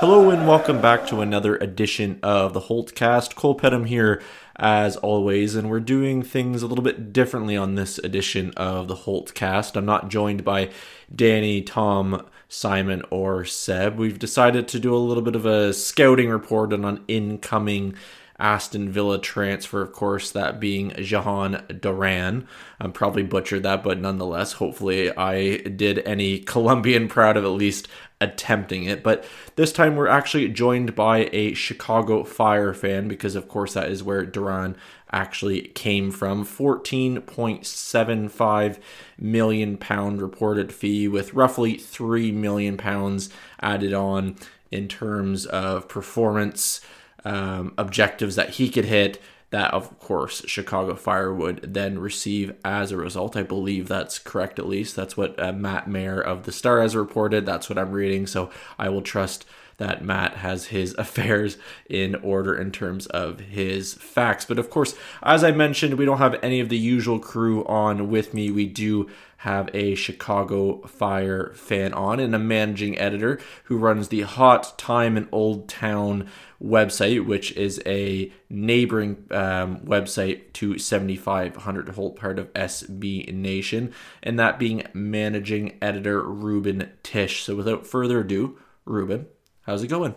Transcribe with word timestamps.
Hello 0.00 0.30
and 0.30 0.48
welcome 0.48 0.80
back 0.80 1.06
to 1.08 1.20
another 1.20 1.56
edition 1.56 2.20
of 2.22 2.54
the 2.54 2.60
Holtcast. 2.62 3.34
Cole 3.34 3.54
Pedham 3.54 3.86
here, 3.86 4.22
as 4.56 4.96
always, 4.96 5.54
and 5.54 5.68
we're 5.68 5.78
doing 5.78 6.22
things 6.22 6.62
a 6.62 6.66
little 6.66 6.82
bit 6.82 7.12
differently 7.12 7.54
on 7.54 7.74
this 7.74 7.98
edition 7.98 8.50
of 8.56 8.88
the 8.88 8.96
Holtcast. 8.96 9.76
I'm 9.76 9.84
not 9.84 10.08
joined 10.08 10.42
by 10.42 10.70
Danny, 11.14 11.60
Tom, 11.60 12.26
Simon, 12.48 13.02
or 13.10 13.44
Seb. 13.44 13.98
We've 13.98 14.18
decided 14.18 14.68
to 14.68 14.78
do 14.78 14.94
a 14.94 14.96
little 14.96 15.22
bit 15.22 15.36
of 15.36 15.44
a 15.44 15.74
scouting 15.74 16.30
report 16.30 16.72
on 16.72 16.86
an 16.86 17.04
incoming 17.06 17.92
Aston 18.40 18.90
Villa 18.90 19.20
transfer, 19.20 19.82
of 19.82 19.92
course, 19.92 20.30
that 20.30 20.58
being 20.58 20.92
Jahan 20.98 21.64
Duran. 21.80 22.48
I'm 22.80 22.92
probably 22.92 23.22
butchered 23.22 23.62
that, 23.62 23.84
but 23.84 24.00
nonetheless, 24.00 24.54
hopefully 24.54 25.16
I 25.16 25.58
did 25.58 26.00
any 26.00 26.38
Colombian 26.40 27.08
proud 27.08 27.36
of 27.36 27.44
at 27.44 27.48
least 27.48 27.86
attempting 28.20 28.84
it. 28.84 29.02
But 29.02 29.24
this 29.56 29.72
time 29.72 29.96
we're 29.96 30.06
actually 30.06 30.48
joined 30.48 30.94
by 30.94 31.28
a 31.32 31.54
Chicago 31.54 32.22
Fire 32.24 32.74
fan 32.74 33.08
because, 33.08 33.34
of 33.34 33.48
course, 33.48 33.72
that 33.74 33.90
is 33.90 34.02
where 34.02 34.24
Duran 34.24 34.76
actually 35.12 35.62
came 35.68 36.10
from. 36.10 36.44
14.75 36.44 38.78
million 39.18 39.76
pound 39.76 40.22
reported 40.22 40.72
fee 40.72 41.06
with 41.08 41.34
roughly 41.34 41.76
3 41.76 42.32
million 42.32 42.76
pounds 42.76 43.30
added 43.60 43.92
on 43.92 44.36
in 44.70 44.88
terms 44.88 45.46
of 45.46 45.88
performance 45.88 46.80
um, 47.24 47.74
objectives 47.78 48.36
that 48.36 48.50
he 48.50 48.68
could 48.68 48.86
hit 48.86 49.20
that 49.50 49.74
of 49.74 49.98
course 49.98 50.42
Chicago 50.46 50.94
Fire 50.94 51.34
would 51.34 51.74
then 51.74 51.98
receive 51.98 52.54
as 52.64 52.92
a 52.92 52.96
result. 52.96 53.36
I 53.36 53.42
believe 53.42 53.88
that's 53.88 54.18
correct 54.18 54.58
at 54.58 54.68
least. 54.68 54.96
That's 54.96 55.16
what 55.16 55.38
uh, 55.42 55.52
Matt 55.52 55.88
Mayer 55.88 56.20
of 56.20 56.44
the 56.44 56.52
Star 56.52 56.80
has 56.80 56.94
reported. 56.96 57.46
That's 57.46 57.68
what 57.68 57.78
I'm 57.78 57.90
reading. 57.90 58.26
So 58.26 58.50
I 58.78 58.88
will 58.88 59.02
trust 59.02 59.44
that 59.80 60.04
Matt 60.04 60.36
has 60.36 60.66
his 60.66 60.94
affairs 60.98 61.58
in 61.88 62.14
order 62.16 62.54
in 62.54 62.70
terms 62.70 63.06
of 63.06 63.40
his 63.40 63.94
facts. 63.94 64.44
But 64.44 64.58
of 64.60 64.70
course, 64.70 64.94
as 65.22 65.42
I 65.42 65.50
mentioned, 65.50 65.94
we 65.94 66.04
don't 66.04 66.18
have 66.18 66.38
any 66.42 66.60
of 66.60 66.68
the 66.68 66.78
usual 66.78 67.18
crew 67.18 67.64
on 67.64 68.08
with 68.10 68.32
me. 68.32 68.50
We 68.50 68.66
do 68.66 69.08
have 69.38 69.70
a 69.72 69.94
Chicago 69.94 70.82
Fire 70.82 71.50
fan 71.54 71.94
on 71.94 72.20
and 72.20 72.34
a 72.34 72.38
managing 72.38 72.98
editor 72.98 73.40
who 73.64 73.78
runs 73.78 74.08
the 74.08 74.20
Hot 74.20 74.78
Time 74.78 75.16
in 75.16 75.30
Old 75.32 75.66
Town 75.66 76.28
website, 76.62 77.24
which 77.24 77.52
is 77.52 77.80
a 77.86 78.30
neighboring 78.50 79.24
um, 79.30 79.80
website 79.80 80.52
to 80.52 80.78
7500 80.78 81.88
Holt, 81.88 82.16
part 82.16 82.38
of 82.38 82.52
SB 82.52 83.32
Nation, 83.32 83.94
and 84.22 84.38
that 84.38 84.58
being 84.58 84.86
managing 84.92 85.78
editor 85.80 86.22
Ruben 86.22 86.90
Tisch. 87.02 87.42
So 87.42 87.56
without 87.56 87.86
further 87.86 88.20
ado, 88.20 88.58
Ruben, 88.84 89.26
how's 89.70 89.84
it 89.84 89.88
going? 89.88 90.14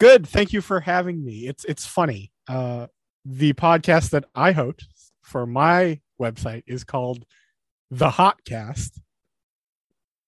Good. 0.00 0.26
Thank 0.26 0.52
you 0.52 0.60
for 0.60 0.80
having 0.80 1.24
me. 1.24 1.46
It's 1.46 1.64
it's 1.64 1.86
funny. 1.86 2.32
Uh, 2.48 2.88
the 3.24 3.52
podcast 3.54 4.10
that 4.10 4.24
I 4.34 4.52
host 4.52 5.12
for 5.22 5.46
my 5.46 6.00
website 6.20 6.64
is 6.66 6.84
called 6.84 7.24
The 7.90 8.10
Hotcast. 8.10 9.00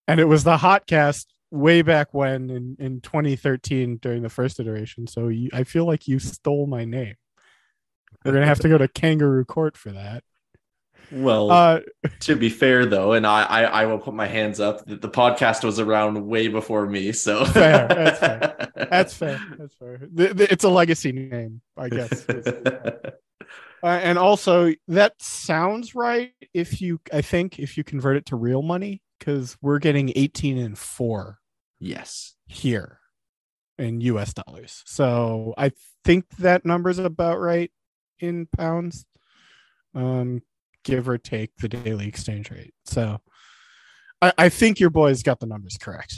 And 0.06 0.20
it 0.20 0.24
was 0.24 0.44
the 0.44 0.56
Hotcast 0.56 1.26
way 1.50 1.82
back 1.82 2.14
when 2.14 2.50
in, 2.50 2.76
in 2.78 3.00
2013 3.00 3.96
during 3.96 4.22
the 4.22 4.28
first 4.28 4.58
iteration. 4.58 5.06
So 5.06 5.28
you, 5.28 5.50
I 5.52 5.64
feel 5.64 5.86
like 5.86 6.08
you 6.08 6.18
stole 6.18 6.66
my 6.66 6.84
name. 6.84 7.16
We're 8.24 8.32
gonna 8.32 8.46
have 8.46 8.60
to 8.60 8.68
go 8.68 8.78
to 8.78 8.88
kangaroo 8.88 9.44
court 9.44 9.76
for 9.76 9.92
that. 9.92 10.22
Well, 11.10 11.50
uh, 11.50 11.80
to 12.20 12.36
be 12.36 12.50
fair 12.50 12.84
though, 12.84 13.12
and 13.12 13.26
I, 13.26 13.42
I, 13.42 13.62
I 13.62 13.86
will 13.86 13.98
put 13.98 14.14
my 14.14 14.26
hands 14.26 14.60
up 14.60 14.84
that 14.86 15.00
the 15.00 15.08
podcast 15.08 15.64
was 15.64 15.80
around 15.80 16.26
way 16.26 16.48
before 16.48 16.86
me. 16.86 17.12
So 17.12 17.44
fair, 17.46 17.88
that's 17.88 18.18
fair. 18.18 18.67
That's 18.90 19.14
fair. 19.14 19.40
That's 19.58 19.74
fair. 19.74 19.98
It's 20.16 20.64
a 20.64 20.68
legacy 20.68 21.12
name, 21.12 21.60
I 21.76 21.88
guess. 21.90 22.26
uh, 22.28 22.90
and 23.82 24.18
also, 24.18 24.72
that 24.88 25.20
sounds 25.20 25.94
right. 25.94 26.32
If 26.54 26.80
you, 26.80 27.00
I 27.12 27.22
think, 27.22 27.58
if 27.58 27.76
you 27.76 27.84
convert 27.84 28.16
it 28.16 28.26
to 28.26 28.36
real 28.36 28.62
money, 28.62 29.02
because 29.18 29.56
we're 29.60 29.78
getting 29.78 30.12
18 30.14 30.58
and 30.58 30.78
four. 30.78 31.38
Yes. 31.78 32.34
Here 32.46 33.00
in 33.78 34.00
US 34.00 34.34
dollars. 34.34 34.82
So 34.86 35.54
I 35.56 35.72
think 36.04 36.28
that 36.38 36.64
number's 36.64 36.98
about 36.98 37.38
right 37.40 37.70
in 38.18 38.46
pounds. 38.46 39.06
Um, 39.94 40.42
give 40.84 41.08
or 41.08 41.18
take 41.18 41.56
the 41.56 41.68
daily 41.68 42.06
exchange 42.06 42.50
rate. 42.50 42.72
So 42.84 43.20
I, 44.22 44.32
I 44.38 44.48
think 44.48 44.80
your 44.80 44.90
boys 44.90 45.22
got 45.22 45.40
the 45.40 45.46
numbers 45.46 45.76
correct. 45.78 46.14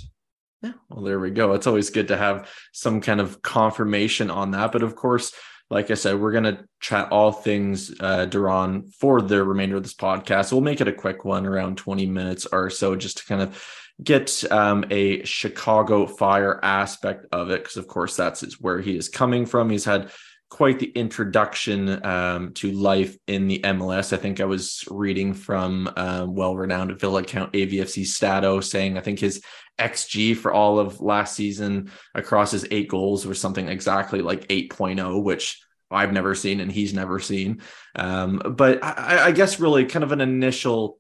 Yeah, 0.62 0.72
well, 0.91 1.04
there 1.04 1.19
we 1.19 1.31
go. 1.31 1.54
It's 1.54 1.66
always 1.66 1.91
good 1.91 2.09
to 2.09 2.16
have 2.16 2.48
some 2.72 3.00
kind 3.00 3.21
of 3.21 3.41
confirmation 3.41 4.31
on 4.31 4.50
that. 4.50 4.72
But 4.72 4.82
of 4.82 4.94
course, 4.94 5.32
like 5.71 5.91
I 5.91 5.94
said, 5.94 6.21
we're 6.21 6.32
going 6.32 6.44
to 6.44 6.65
chat 6.81 7.10
all 7.12 7.32
things 7.32 7.94
uh, 8.00 8.26
Duran 8.26 8.91
for 8.91 9.22
the 9.22 9.43
remainder 9.43 9.76
of 9.76 9.84
this 9.84 9.94
podcast. 9.94 10.53
We'll 10.53 10.60
make 10.60 10.81
it 10.81 10.88
a 10.88 10.93
quick 10.93 11.25
one, 11.25 11.47
around 11.47 11.78
20 11.78 12.06
minutes 12.06 12.47
or 12.47 12.69
so, 12.71 12.97
just 12.97 13.19
to 13.19 13.25
kind 13.25 13.41
of 13.41 13.65
get 14.03 14.44
um, 14.50 14.84
a 14.91 15.25
Chicago 15.25 16.06
Fire 16.06 16.59
aspect 16.62 17.27
of 17.32 17.50
it, 17.50 17.62
because 17.62 17.77
of 17.77 17.87
course 17.87 18.16
that's 18.16 18.60
where 18.60 18.81
he 18.81 18.97
is 18.97 19.09
coming 19.09 19.47
from. 19.47 19.71
He's 19.71 19.84
had 19.84 20.10
quite 20.50 20.81
the 20.81 20.91
introduction 20.91 22.05
um, 22.05 22.53
to 22.55 22.72
life 22.72 23.16
in 23.28 23.47
the 23.47 23.61
MLS. 23.61 24.12
I 24.12 24.16
think 24.16 24.41
I 24.41 24.44
was 24.44 24.84
reading 24.91 25.33
from 25.33 25.91
uh, 25.97 26.27
well-renowned 26.28 26.99
Villa 27.00 27.22
account 27.22 27.53
AVFC 27.53 28.05
Stato 28.05 28.60
saying 28.60 28.99
I 28.99 29.00
think 29.00 29.21
his 29.21 29.43
XG 29.78 30.37
for 30.37 30.53
all 30.53 30.78
of 30.78 31.00
last 31.00 31.34
season 31.34 31.91
across 32.15 32.50
his 32.50 32.66
eight 32.71 32.89
goals 32.89 33.25
was 33.27 33.41
something 33.41 33.69
exactly 33.69 34.22
like 34.22 34.49
8.0, 34.49 35.22
which 35.22 35.62
I've 35.91 36.12
never 36.12 36.34
seen 36.34 36.60
and 36.60 36.71
he's 36.71 36.93
never 36.93 37.21
seen. 37.21 37.62
Um, 37.94 38.43
but 38.44 38.83
I, 38.83 39.27
I 39.27 39.33
guess 39.33 39.60
really 39.60 39.87
kind 39.87 40.03
of 40.03 40.12
an 40.12 40.21
initial 40.21 40.99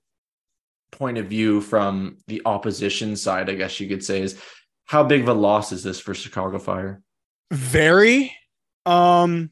point 0.92 1.18
of 1.18 1.26
view 1.26 1.60
from 1.60 2.18
the 2.28 2.42
opposition 2.44 3.16
side, 3.16 3.50
I 3.50 3.54
guess 3.54 3.80
you 3.80 3.88
could 3.88 4.04
say, 4.04 4.22
is 4.22 4.40
how 4.86 5.02
big 5.04 5.22
of 5.22 5.28
a 5.28 5.34
loss 5.34 5.72
is 5.72 5.82
this 5.82 6.00
for 6.00 6.14
Chicago 6.14 6.58
Fire? 6.58 7.02
Very. 7.50 8.36
Um, 8.86 9.50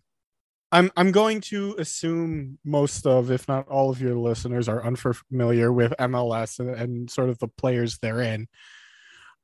I'm 0.70 0.90
I'm 0.96 1.12
going 1.12 1.40
to 1.42 1.74
assume 1.78 2.58
most 2.64 3.06
of, 3.06 3.30
if 3.30 3.48
not 3.48 3.68
all 3.68 3.90
of 3.90 4.00
your 4.00 4.14
listeners, 4.14 4.68
are 4.68 4.84
unfamiliar 4.84 5.72
with 5.72 5.94
MLS 5.98 6.58
and, 6.58 6.70
and 6.70 7.10
sort 7.10 7.30
of 7.30 7.38
the 7.38 7.48
players 7.48 7.98
therein. 7.98 8.48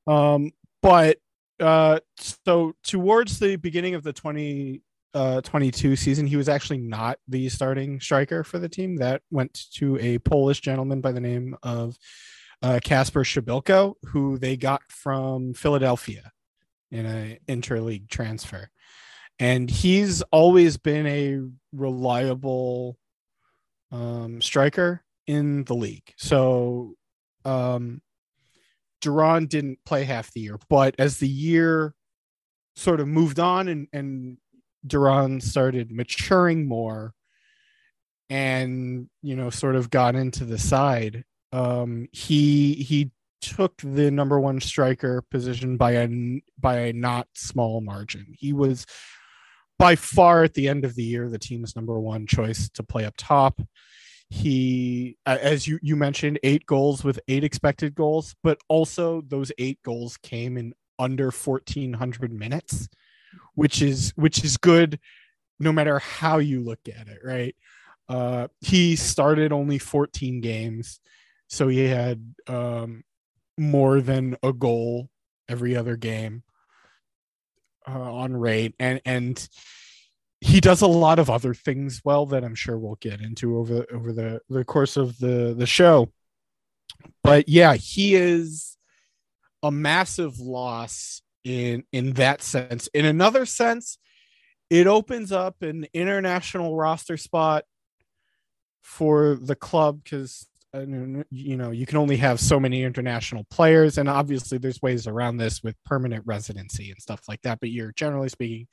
Um, 0.07 0.53
but 0.83 1.19
uh, 1.61 2.01
so 2.19 2.75
towards 2.83 3.39
the 3.39 3.57
beginning 3.57 3.95
of 3.95 4.03
the 4.03 4.13
20 4.13 4.83
uh, 5.15 5.41
22 5.41 5.97
season, 5.97 6.27
he 6.27 6.37
was 6.37 6.49
actually 6.49 6.79
not 6.79 7.19
the 7.29 7.49
starting 7.49 8.01
striker 8.01 8.45
for 8.45 8.59
the 8.59 8.69
team. 8.69 8.97
That 8.97 9.23
went 9.31 9.67
to 9.75 9.97
a 9.99 10.19
Polish 10.19 10.61
gentleman 10.61 11.01
by 11.01 11.13
the 11.13 11.21
name 11.21 11.57
of 11.63 11.97
uh, 12.63 12.81
Kacper 12.85 13.23
Przybylko, 13.23 13.95
who 14.09 14.39
they 14.39 14.57
got 14.57 14.83
from 14.89 15.55
Philadelphia 15.55 16.33
in 16.91 17.07
an 17.07 17.39
interleague 17.49 18.09
transfer. 18.11 18.71
And 19.39 19.69
he's 19.69 20.23
always 20.31 20.77
been 20.77 21.07
a 21.07 21.41
reliable 21.73 22.97
um, 23.91 24.41
striker 24.41 25.03
in 25.27 25.65
the 25.65 25.75
league. 25.75 26.13
So 26.17 26.95
um, 27.45 28.01
Duran 29.01 29.47
didn't 29.47 29.79
play 29.85 30.05
half 30.05 30.33
the 30.33 30.41
year, 30.41 30.59
but 30.69 30.95
as 30.99 31.19
the 31.19 31.29
year 31.29 31.95
sort 32.77 33.01
of 33.01 33.09
moved 33.09 33.39
on 33.39 33.69
and, 33.69 33.89
and 33.93 34.39
Duran 34.87 35.41
started 35.41 35.91
maturing 35.91 36.67
more 36.67 37.15
and 38.31 39.09
you 39.23 39.37
know 39.37 39.51
sort 39.51 39.77
of 39.77 39.91
got 39.91 40.15
into 40.15 40.45
the 40.45 40.59
side 40.59 41.25
um 41.53 42.09
he 42.13 42.75
he 42.75 43.11
took 43.41 43.77
the 43.83 44.11
number 44.11 44.41
one 44.41 44.61
striker 44.61 45.23
position 45.31 45.77
by 45.77 45.93
a 45.93 46.09
by 46.59 46.79
a 46.79 46.93
not 46.93 47.29
small 47.35 47.83
margin 47.83 48.27
he 48.33 48.53
was 48.53 48.87
by 49.79 49.97
far 49.97 50.45
at 50.45 50.55
the 50.55 50.69
end 50.69 50.85
of 50.85 50.95
the 50.95 51.03
year 51.03 51.29
the 51.29 51.39
team's 51.39 51.77
number 51.77 51.99
one 52.01 52.27
choice 52.27 52.69
to 52.71 52.83
play 52.83 53.05
up 53.05 53.15
top 53.17 53.61
He, 54.31 55.17
as 55.27 55.67
you 55.69 55.79
you 55.83 55.97
mentioned, 55.97 56.39
eight 56.43 56.67
goals 56.67 57.05
with 57.05 57.21
eight 57.29 57.45
expected 57.45 57.95
goals, 57.95 58.35
but 58.43 58.59
also 58.69 59.23
those 59.29 59.53
eight 59.59 59.81
goals 59.85 60.17
came 60.17 60.57
in 60.57 60.75
under 60.99 61.31
1400 61.31 62.33
minutes, 62.33 62.89
which 63.55 63.83
is 63.83 64.13
which 64.17 64.45
is 64.45 64.57
good 64.57 64.99
no 65.61 65.73
matter 65.73 65.99
how 66.01 66.39
you 66.39 66.63
look 66.63 66.81
at 66.89 67.09
it, 67.09 67.21
right? 67.25 67.55
Uh, 68.09 68.49
he 68.61 68.97
started 68.97 69.53
only 69.53 69.79
14 69.79 70.41
games, 70.41 71.01
so 71.49 71.69
he 71.69 71.81
had 71.81 72.35
um, 72.49 73.05
more 73.57 74.01
than 74.01 74.37
a 74.43 74.53
goal 74.53 75.09
every 75.49 75.77
other 75.77 75.97
game 75.97 76.43
uh, 77.89 78.13
on 78.13 78.37
rate, 78.37 78.75
and 78.79 79.01
and 79.05 79.49
he 80.41 80.61
does 80.61 80.83
a 80.83 80.87
lot 80.87 81.19
of 81.19 81.31
other 81.31 81.55
things 81.55 82.03
well 82.05 82.27
that 82.27 82.45
I'm 82.45 82.55
sure 82.55 82.79
we'll 82.79 82.97
get 82.97 83.21
into 83.21 83.59
over 83.59 83.87
over 83.93 84.13
the 84.13 84.41
the 84.49 84.65
course 84.65 84.97
of 84.97 85.19
the 85.19 85.55
the 85.57 85.67
show. 85.67 86.13
But 87.23 87.49
yeah, 87.49 87.75
he 87.75 88.15
is 88.15 88.77
a 89.63 89.71
massive 89.71 90.39
loss 90.39 91.23
in 91.45 91.85
in 91.93 92.13
that 92.15 92.43
sense. 92.43 92.89
In 92.89 93.05
another 93.05 93.47
sense, 93.47 93.99
it 94.71 94.87
opens 94.87 95.33
up 95.33 95.63
an 95.63 95.87
international 95.95 96.77
roster 96.77 97.17
spot 97.17 97.65
for 98.83 99.35
the 99.35 99.57
club 99.57 100.03
because 100.05 100.47
you 101.31 101.57
know 101.57 101.71
you 101.71 101.87
can 101.87 101.99
only 101.99 102.17
have 102.17 102.41
so 102.41 102.59
many 102.59 102.83
international 102.83 103.45
players 103.51 103.99
and 103.99 104.09
obviously 104.09 104.59
there's 104.59 104.83
ways 104.83 105.07
around 105.07 105.37
this 105.37 105.63
with 105.63 105.77
permanent 105.85 106.25
residency 106.27 106.91
and 106.91 107.01
stuff 107.01 107.21
like 107.29 107.41
that 107.43 107.61
but 107.61 107.71
you're 107.71 107.93
generally 107.93 108.29
speaking 108.29 108.67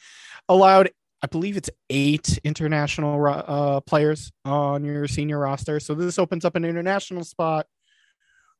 allowed 0.49 0.89
i 1.21 1.27
believe 1.27 1.57
it's 1.57 1.69
eight 1.89 2.39
international 2.43 3.23
uh, 3.27 3.79
players 3.81 4.31
on 4.45 4.83
your 4.83 5.07
senior 5.07 5.39
roster. 5.39 5.79
So 5.79 5.93
this 5.93 6.17
opens 6.17 6.45
up 6.45 6.55
an 6.55 6.65
international 6.65 7.23
spot 7.23 7.67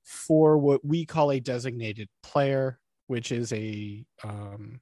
for 0.03 0.57
what 0.57 0.83
we 0.85 1.05
call 1.05 1.31
a 1.31 1.39
designated 1.39 2.09
player 2.23 2.79
which 3.07 3.31
is 3.31 3.51
a 3.53 4.05
um, 4.23 4.79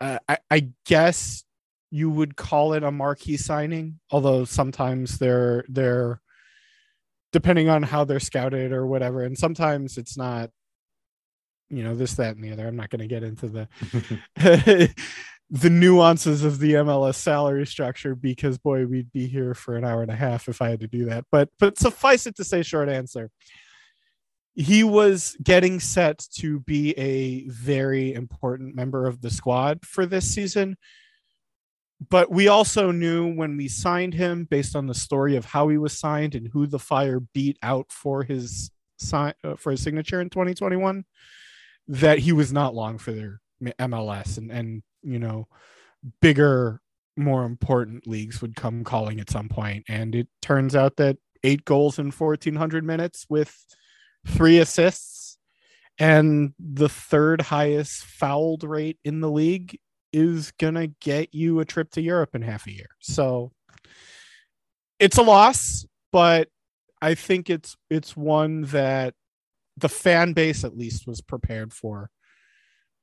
uh, 0.00 0.18
I, 0.28 0.38
I 0.50 0.68
guess 0.86 1.44
you 1.90 2.10
would 2.10 2.36
call 2.36 2.72
it 2.72 2.82
a 2.82 2.90
marquee 2.90 3.36
signing 3.36 4.00
although 4.10 4.44
sometimes 4.44 5.18
they're 5.18 5.64
they're 5.68 6.20
depending 7.32 7.68
on 7.68 7.82
how 7.82 8.04
they're 8.04 8.20
scouted 8.20 8.72
or 8.72 8.86
whatever. 8.86 9.22
And 9.22 9.36
sometimes 9.36 9.98
it's 9.98 10.16
not, 10.16 10.50
you 11.70 11.82
know, 11.82 11.94
this, 11.94 12.14
that, 12.14 12.36
and 12.36 12.44
the 12.44 12.52
other. 12.52 12.66
I'm 12.66 12.76
not 12.76 12.90
going 12.90 13.00
to 13.00 13.06
get 13.06 13.22
into 13.22 13.48
the 13.48 13.68
the 15.52 15.70
nuances 15.70 16.44
of 16.44 16.58
the 16.58 16.72
MLS 16.74 17.16
salary 17.16 17.66
structure 17.66 18.14
because 18.14 18.56
boy, 18.56 18.86
we'd 18.86 19.12
be 19.12 19.26
here 19.26 19.54
for 19.54 19.76
an 19.76 19.84
hour 19.84 20.00
and 20.00 20.10
a 20.10 20.16
half 20.16 20.48
if 20.48 20.62
I 20.62 20.70
had 20.70 20.80
to 20.80 20.88
do 20.88 21.04
that. 21.06 21.26
But 21.30 21.50
but 21.58 21.78
suffice 21.78 22.26
it 22.26 22.36
to 22.36 22.44
say, 22.44 22.62
short 22.62 22.88
answer. 22.88 23.30
He 24.54 24.84
was 24.84 25.36
getting 25.42 25.80
set 25.80 26.26
to 26.36 26.60
be 26.60 26.92
a 26.98 27.48
very 27.48 28.12
important 28.12 28.74
member 28.74 29.06
of 29.06 29.22
the 29.22 29.30
squad 29.30 29.84
for 29.86 30.04
this 30.04 30.26
season 30.32 30.76
but 32.08 32.30
we 32.30 32.48
also 32.48 32.90
knew 32.90 33.32
when 33.34 33.56
we 33.56 33.68
signed 33.68 34.14
him 34.14 34.44
based 34.44 34.74
on 34.74 34.86
the 34.86 34.94
story 34.94 35.36
of 35.36 35.44
how 35.44 35.68
he 35.68 35.78
was 35.78 35.98
signed 35.98 36.34
and 36.34 36.48
who 36.52 36.66
the 36.66 36.78
fire 36.78 37.20
beat 37.20 37.58
out 37.62 37.90
for 37.90 38.22
his 38.22 38.70
sign 38.96 39.34
uh, 39.44 39.56
for 39.56 39.72
his 39.72 39.82
signature 39.82 40.20
in 40.20 40.30
2021 40.30 41.04
that 41.88 42.18
he 42.18 42.32
was 42.32 42.52
not 42.52 42.74
long 42.74 42.98
for 42.98 43.12
their 43.12 43.40
MLS 43.78 44.38
and 44.38 44.50
and 44.50 44.82
you 45.02 45.18
know 45.18 45.46
bigger 46.20 46.80
more 47.16 47.44
important 47.44 48.06
leagues 48.06 48.40
would 48.40 48.56
come 48.56 48.84
calling 48.84 49.20
at 49.20 49.30
some 49.30 49.48
point. 49.48 49.84
And 49.88 50.14
it 50.14 50.28
turns 50.40 50.74
out 50.74 50.96
that 50.96 51.18
8 51.44 51.64
goals 51.64 51.98
in 51.98 52.10
1400 52.10 52.84
minutes 52.84 53.26
with 53.28 53.54
3 54.26 54.58
assists 54.58 55.36
and 55.98 56.54
the 56.58 56.88
third 56.88 57.42
highest 57.42 58.04
fouled 58.04 58.64
rate 58.64 58.98
in 59.04 59.20
the 59.20 59.30
league 59.30 59.78
is 60.12 60.52
going 60.52 60.74
to 60.74 60.88
get 61.00 61.34
you 61.34 61.60
a 61.60 61.64
trip 61.64 61.90
to 61.92 62.02
Europe 62.02 62.34
in 62.34 62.42
half 62.42 62.66
a 62.66 62.72
year. 62.72 62.88
So 63.00 63.52
it's 64.98 65.18
a 65.18 65.22
loss, 65.22 65.84
but 66.12 66.48
I 67.00 67.14
think 67.14 67.50
it's 67.50 67.76
it's 67.90 68.16
one 68.16 68.62
that 68.66 69.14
the 69.76 69.88
fan 69.88 70.32
base 70.32 70.64
at 70.64 70.76
least 70.76 71.06
was 71.06 71.20
prepared 71.20 71.72
for. 71.72 72.10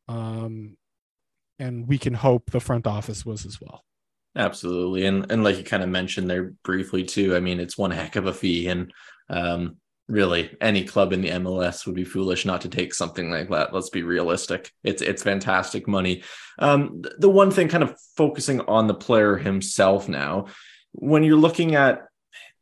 Um 0.08 0.78
and 1.60 1.88
we 1.88 1.98
can 1.98 2.14
hope 2.14 2.52
the 2.52 2.62
front 2.62 2.88
office 2.88 3.26
was 3.26 3.46
as 3.46 3.60
well. 3.60 3.84
Absolutely. 4.36 5.06
And 5.06 5.30
and 5.30 5.44
like 5.44 5.58
you 5.58 5.64
kind 5.64 5.84
of 5.84 5.90
mentioned 5.90 6.30
there 6.30 6.54
briefly 6.64 7.04
too, 7.04 7.36
I 7.36 7.42
mean 7.42 7.60
it's 7.60 7.78
one 7.78 7.92
heck 7.92 8.16
of 8.16 8.28
a 8.28 8.34
fee 8.34 8.68
and 8.68 8.94
um 9.30 9.76
really 10.10 10.58
any 10.60 10.84
club 10.84 11.14
in 11.14 11.22
the 11.22 11.30
MLS 11.30 11.86
would 11.86 11.96
be 11.96 12.04
foolish 12.04 12.44
not 12.44 12.62
to 12.62 12.70
take 12.70 12.94
something 12.94 13.30
like 13.30 13.50
that. 13.50 13.74
Let's 13.74 13.92
be 13.92 14.04
realistic. 14.04 14.72
It's 14.84 15.02
it's 15.02 15.24
fantastic 15.24 15.88
money. 15.88 16.24
Um, 16.58 17.04
the 17.20 17.30
one 17.30 17.52
thing, 17.52 17.70
kind 17.70 17.84
of 17.84 17.96
focusing 18.18 18.62
on 18.62 18.88
the 18.88 18.96
player 18.96 19.38
himself 19.38 20.10
now, 20.10 20.48
when 20.92 21.24
you're 21.24 21.38
looking 21.38 21.76
at 21.76 22.08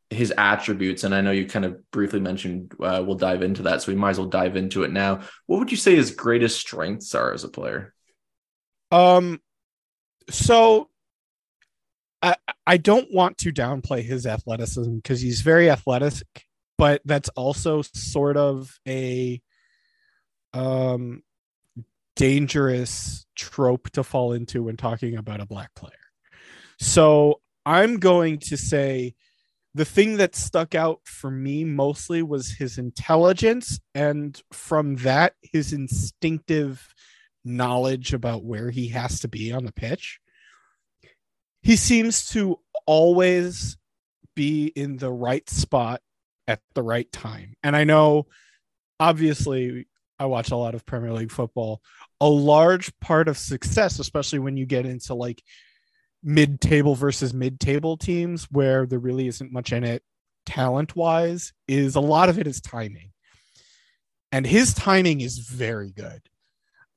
his 0.09 0.33
attributes, 0.37 1.03
and 1.03 1.15
I 1.15 1.21
know 1.21 1.31
you 1.31 1.45
kind 1.45 1.65
of 1.65 1.89
briefly 1.91 2.19
mentioned 2.19 2.73
uh, 2.81 3.01
we'll 3.05 3.15
dive 3.15 3.41
into 3.41 3.63
that, 3.63 3.81
so 3.81 3.91
we 3.91 3.97
might 3.97 4.11
as 4.11 4.19
well 4.19 4.29
dive 4.29 4.57
into 4.57 4.83
it 4.83 4.91
now. 4.91 5.21
What 5.45 5.59
would 5.59 5.71
you 5.71 5.77
say 5.77 5.95
his 5.95 6.11
greatest 6.11 6.59
strengths 6.59 7.15
are 7.15 7.33
as 7.33 7.45
a 7.45 7.49
player? 7.49 7.93
Um, 8.91 9.41
so 10.29 10.89
I 12.21 12.35
I 12.65 12.75
don't 12.75 13.13
want 13.13 13.37
to 13.39 13.53
downplay 13.53 14.03
his 14.03 14.25
athleticism 14.25 14.97
because 14.97 15.21
he's 15.21 15.41
very 15.41 15.69
athletic 15.69 16.25
but 16.77 17.01
that's 17.05 17.29
also 17.29 17.81
sort 17.81 18.37
of 18.37 18.79
a 18.87 19.41
um 20.53 21.23
dangerous 22.15 23.25
trope 23.35 23.89
to 23.91 24.03
fall 24.03 24.33
into 24.33 24.63
when 24.63 24.75
talking 24.75 25.15
about 25.15 25.39
a 25.39 25.45
black 25.45 25.73
player. 25.75 25.93
So 26.79 27.41
I'm 27.65 27.97
going 27.97 28.39
to 28.39 28.57
say 28.57 29.13
the 29.75 29.85
thing 29.85 30.17
that 30.17 30.35
stuck 30.35 30.73
out 30.73 31.01
for 31.03 31.29
me 31.29 31.63
mostly 31.63 32.23
was 32.23 32.51
his 32.51 32.79
intelligence 32.79 33.79
and 33.93 34.41
from 34.51 34.95
that 34.97 35.35
his 35.43 35.73
instinctive 35.73 36.93
knowledge 37.45 38.13
about 38.13 38.43
where 38.43 38.71
he 38.71 38.89
has 38.89 39.19
to 39.19 39.27
be 39.27 39.51
on 39.51 39.65
the 39.65 39.71
pitch. 39.71 40.19
He 41.61 41.75
seems 41.75 42.29
to 42.29 42.59
always 42.87 43.77
be 44.35 44.67
in 44.67 44.97
the 44.97 45.11
right 45.11 45.47
spot 45.49 46.01
at 46.47 46.61
the 46.73 46.83
right 46.83 47.11
time. 47.11 47.53
And 47.63 47.75
I 47.75 47.83
know, 47.83 48.27
obviously, 48.99 49.87
I 50.19 50.25
watch 50.25 50.51
a 50.51 50.57
lot 50.57 50.75
of 50.75 50.85
Premier 50.85 51.13
League 51.13 51.31
football. 51.31 51.81
A 52.21 52.27
large 52.27 52.97
part 52.99 53.27
of 53.27 53.37
success, 53.37 53.99
especially 53.99 54.39
when 54.39 54.57
you 54.57 54.65
get 54.65 54.85
into 54.85 55.13
like 55.13 55.43
mid 56.23 56.59
table 56.59 56.95
versus 56.95 57.33
mid 57.33 57.59
table 57.59 57.97
teams 57.97 58.45
where 58.51 58.85
there 58.85 58.99
really 58.99 59.27
isn't 59.27 59.51
much 59.51 59.71
in 59.71 59.83
it 59.83 60.03
talent 60.45 60.95
wise, 60.95 61.53
is 61.67 61.95
a 61.95 61.99
lot 61.99 62.29
of 62.29 62.39
it 62.39 62.47
is 62.47 62.61
timing. 62.61 63.11
And 64.31 64.45
his 64.45 64.73
timing 64.73 65.21
is 65.21 65.37
very 65.37 65.91
good. 65.91 66.21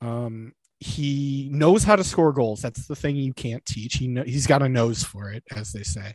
Um, 0.00 0.52
he 0.78 1.50
knows 1.52 1.84
how 1.84 1.96
to 1.96 2.04
score 2.04 2.32
goals. 2.32 2.62
That's 2.62 2.86
the 2.86 2.96
thing 2.96 3.16
you 3.16 3.34
can't 3.34 3.64
teach. 3.66 3.96
He 3.96 4.18
he's 4.24 4.46
got 4.46 4.62
a 4.62 4.68
nose 4.68 5.04
for 5.04 5.30
it, 5.30 5.44
as 5.54 5.72
they 5.72 5.82
say. 5.82 6.14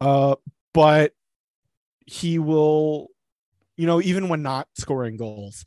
Uh, 0.00 0.34
but 0.74 1.12
he 2.06 2.38
will, 2.38 3.08
you 3.76 3.86
know, 3.86 4.00
even 4.00 4.28
when 4.28 4.42
not 4.42 4.68
scoring 4.74 5.16
goals, 5.16 5.64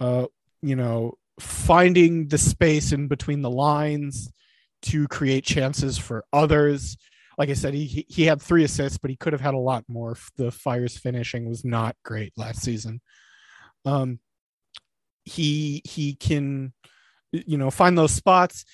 uh, 0.00 0.26
you 0.62 0.76
know, 0.76 1.14
finding 1.40 2.28
the 2.28 2.38
space 2.38 2.92
in 2.92 3.08
between 3.08 3.42
the 3.42 3.50
lines 3.50 4.30
to 4.82 5.08
create 5.08 5.44
chances 5.44 5.96
for 5.96 6.24
others. 6.32 6.96
Like 7.38 7.50
I 7.50 7.54
said, 7.54 7.74
he 7.74 8.06
he 8.08 8.24
had 8.24 8.40
three 8.40 8.64
assists, 8.64 8.98
but 8.98 9.10
he 9.10 9.16
could 9.16 9.32
have 9.32 9.42
had 9.42 9.54
a 9.54 9.58
lot 9.58 9.84
more. 9.88 10.12
if 10.12 10.30
The 10.36 10.50
Fire's 10.50 10.96
finishing 10.96 11.48
was 11.48 11.64
not 11.64 11.96
great 12.04 12.32
last 12.36 12.62
season. 12.62 13.00
Um, 13.84 14.18
he 15.24 15.82
he 15.84 16.14
can, 16.14 16.72
you 17.32 17.58
know, 17.58 17.70
find 17.70 17.96
those 17.96 18.12
spots. 18.12 18.64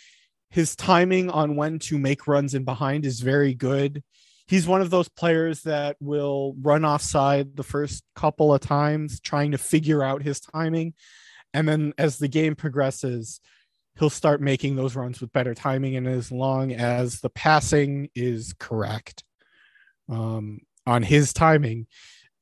His 0.48 0.76
timing 0.76 1.30
on 1.30 1.56
when 1.56 1.78
to 1.80 1.98
make 1.98 2.26
runs 2.26 2.54
in 2.54 2.64
behind 2.64 3.04
is 3.04 3.20
very 3.20 3.54
good 3.54 4.02
he's 4.46 4.66
one 4.66 4.80
of 4.80 4.90
those 4.90 5.08
players 5.08 5.62
that 5.62 5.96
will 6.00 6.54
run 6.60 6.84
offside 6.84 7.56
the 7.56 7.62
first 7.62 8.02
couple 8.14 8.52
of 8.52 8.60
times 8.60 9.20
trying 9.20 9.52
to 9.52 9.58
figure 9.58 10.02
out 10.02 10.22
his 10.22 10.40
timing. 10.40 10.94
And 11.54 11.68
then 11.68 11.92
as 11.98 12.18
the 12.18 12.28
game 12.28 12.54
progresses 12.54 13.40
he'll 13.98 14.10
start 14.10 14.40
making 14.40 14.76
those 14.76 14.96
runs 14.96 15.20
with 15.20 15.32
better 15.32 15.54
timing 15.54 15.96
and 15.96 16.06
as 16.06 16.32
long 16.32 16.72
as 16.72 17.20
the 17.20 17.30
passing 17.30 18.08
is 18.14 18.54
correct 18.58 19.22
um, 20.08 20.60
on 20.86 21.02
his 21.02 21.32
timing 21.32 21.86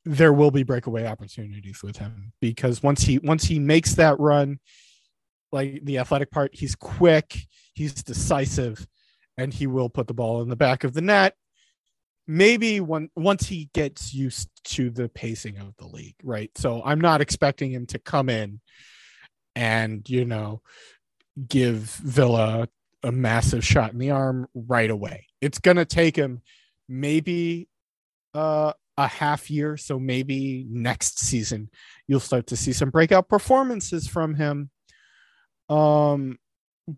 there 0.06 0.32
will 0.32 0.50
be 0.50 0.62
breakaway 0.62 1.06
opportunities 1.06 1.82
with 1.82 1.98
him. 1.98 2.32
Because 2.40 2.82
once 2.82 3.02
he 3.02 3.18
once 3.18 3.44
he 3.44 3.58
makes 3.58 3.94
that 3.96 4.18
run 4.18 4.58
like 5.52 5.84
the 5.84 5.98
athletic 5.98 6.30
part 6.30 6.54
he's 6.54 6.74
quick 6.74 7.36
he's 7.74 7.92
decisive 8.02 8.86
and 9.36 9.52
he 9.52 9.66
will 9.66 9.88
put 9.88 10.06
the 10.06 10.14
ball 10.14 10.42
in 10.42 10.48
the 10.48 10.56
back 10.56 10.84
of 10.84 10.94
the 10.94 11.00
net 11.00 11.34
maybe 12.26 12.80
when, 12.80 13.10
once 13.16 13.46
he 13.46 13.70
gets 13.74 14.14
used 14.14 14.48
to 14.64 14.90
the 14.90 15.08
pacing 15.08 15.58
of 15.58 15.74
the 15.78 15.86
league, 15.86 16.16
right? 16.22 16.50
So 16.56 16.82
I'm 16.84 17.00
not 17.00 17.20
expecting 17.20 17.72
him 17.72 17.86
to 17.86 17.98
come 17.98 18.28
in 18.28 18.60
and, 19.56 20.08
you 20.08 20.24
know, 20.24 20.62
give 21.48 21.78
Villa 21.78 22.68
a 23.02 23.10
massive 23.10 23.64
shot 23.64 23.92
in 23.92 23.98
the 23.98 24.10
arm 24.10 24.46
right 24.54 24.90
away. 24.90 25.26
It's 25.40 25.58
going 25.58 25.78
to 25.78 25.84
take 25.84 26.14
him 26.14 26.42
maybe 26.88 27.68
uh, 28.34 28.74
a 28.96 29.06
half 29.06 29.50
year. 29.50 29.76
So 29.76 29.98
maybe 29.98 30.66
next 30.68 31.20
season 31.20 31.70
you'll 32.06 32.20
start 32.20 32.48
to 32.48 32.56
see 32.56 32.72
some 32.72 32.90
breakout 32.90 33.28
performances 33.28 34.06
from 34.06 34.34
him. 34.34 34.70
Um, 35.68 36.38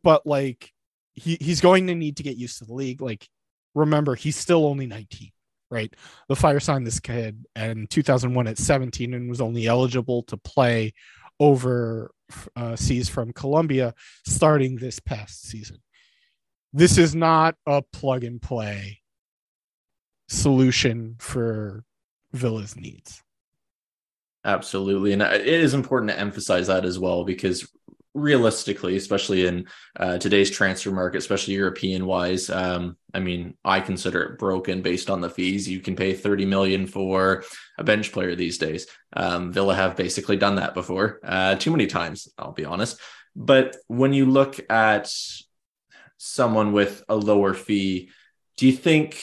but 0.02 0.26
like 0.26 0.72
he, 1.14 1.36
he's 1.40 1.60
going 1.60 1.86
to 1.86 1.94
need 1.94 2.16
to 2.16 2.22
get 2.22 2.36
used 2.36 2.58
to 2.58 2.64
the 2.64 2.74
league. 2.74 3.00
Like, 3.00 3.28
remember, 3.74 4.14
he's 4.14 4.36
still 4.36 4.66
only 4.66 4.86
19, 4.86 5.30
right? 5.70 5.94
The 6.28 6.36
Fire 6.36 6.60
signed 6.60 6.86
this 6.86 7.00
kid 7.00 7.44
in 7.56 7.86
2001 7.88 8.46
at 8.46 8.58
17 8.58 9.14
and 9.14 9.28
was 9.28 9.40
only 9.40 9.66
eligible 9.66 10.22
to 10.24 10.36
play 10.36 10.92
over 11.40 12.12
uh, 12.56 12.76
from 13.10 13.32
Colombia 13.32 13.94
starting 14.26 14.76
this 14.76 15.00
past 15.00 15.46
season. 15.46 15.78
This 16.72 16.96
is 16.96 17.14
not 17.14 17.56
a 17.66 17.82
plug 17.82 18.24
and 18.24 18.40
play 18.40 19.00
solution 20.28 21.16
for 21.18 21.84
Villa's 22.32 22.76
needs. 22.76 23.22
Absolutely. 24.44 25.12
And 25.12 25.22
it 25.22 25.46
is 25.46 25.74
important 25.74 26.10
to 26.10 26.18
emphasize 26.18 26.66
that 26.66 26.84
as 26.84 26.98
well 26.98 27.24
because 27.24 27.70
realistically, 28.14 28.96
especially 28.96 29.46
in 29.46 29.66
uh, 29.98 30.18
today's 30.18 30.50
transfer 30.50 30.90
market, 30.90 31.18
especially 31.18 31.54
European 31.54 32.06
wise, 32.06 32.50
um, 32.50 32.96
I 33.14 33.20
mean, 33.20 33.56
I 33.64 33.80
consider 33.80 34.22
it 34.22 34.38
broken 34.38 34.82
based 34.82 35.08
on 35.08 35.20
the 35.20 35.30
fees. 35.30 35.68
You 35.68 35.80
can 35.80 35.96
pay 35.96 36.12
30 36.12 36.44
million 36.46 36.86
for 36.86 37.44
a 37.78 37.84
bench 37.84 38.12
player 38.12 38.34
these 38.34 38.58
days. 38.58 38.86
Um, 39.14 39.52
Villa 39.52 39.74
have 39.74 39.96
basically 39.96 40.36
done 40.36 40.56
that 40.56 40.74
before, 40.74 41.20
uh, 41.24 41.54
too 41.54 41.70
many 41.70 41.86
times, 41.86 42.28
I'll 42.38 42.52
be 42.52 42.64
honest. 42.64 43.00
But 43.34 43.76
when 43.86 44.12
you 44.12 44.26
look 44.26 44.60
at 44.70 45.10
someone 46.18 46.72
with 46.72 47.02
a 47.08 47.16
lower 47.16 47.54
fee, 47.54 48.10
do 48.56 48.66
you 48.66 48.72
think 48.72 49.22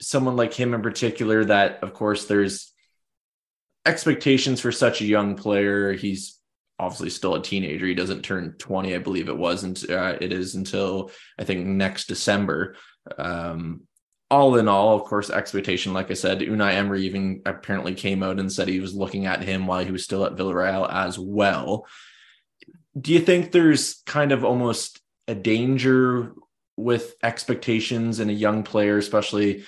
someone 0.00 0.36
like 0.36 0.54
him 0.54 0.72
in 0.72 0.82
particular, 0.82 1.44
that 1.44 1.82
of 1.82 1.92
course 1.92 2.26
there's 2.26 2.72
expectations 3.84 4.60
for 4.60 4.72
such 4.72 5.00
a 5.00 5.06
young 5.06 5.36
player, 5.36 5.92
he's 5.92 6.39
obviously 6.80 7.10
still 7.10 7.34
a 7.34 7.42
teenager. 7.42 7.86
He 7.86 7.94
doesn't 7.94 8.22
turn 8.22 8.54
20, 8.58 8.94
I 8.94 8.98
believe 8.98 9.28
it 9.28 9.36
was, 9.36 9.62
and 9.64 9.78
uh, 9.90 10.16
it 10.20 10.32
is 10.32 10.54
until 10.54 11.10
I 11.38 11.44
think 11.44 11.66
next 11.66 12.06
December. 12.06 12.76
Um, 13.18 13.82
all 14.30 14.56
in 14.56 14.66
all, 14.66 14.94
of 14.94 15.02
course, 15.02 15.28
expectation, 15.28 15.92
like 15.92 16.10
I 16.10 16.14
said, 16.14 16.40
Unai 16.40 16.74
Emery 16.74 17.02
even 17.02 17.42
apparently 17.44 17.94
came 17.94 18.22
out 18.22 18.38
and 18.38 18.50
said 18.50 18.68
he 18.68 18.80
was 18.80 18.94
looking 18.94 19.26
at 19.26 19.42
him 19.42 19.66
while 19.66 19.84
he 19.84 19.90
was 19.90 20.04
still 20.04 20.24
at 20.24 20.36
Villarreal 20.36 20.90
as 20.90 21.18
well. 21.18 21.86
Do 22.98 23.12
you 23.12 23.20
think 23.20 23.52
there's 23.52 24.02
kind 24.06 24.32
of 24.32 24.44
almost 24.44 25.00
a 25.28 25.34
danger 25.34 26.32
with 26.76 27.14
expectations 27.22 28.20
in 28.20 28.30
a 28.30 28.34
young 28.34 28.62
player, 28.62 28.96
especially 28.96 29.64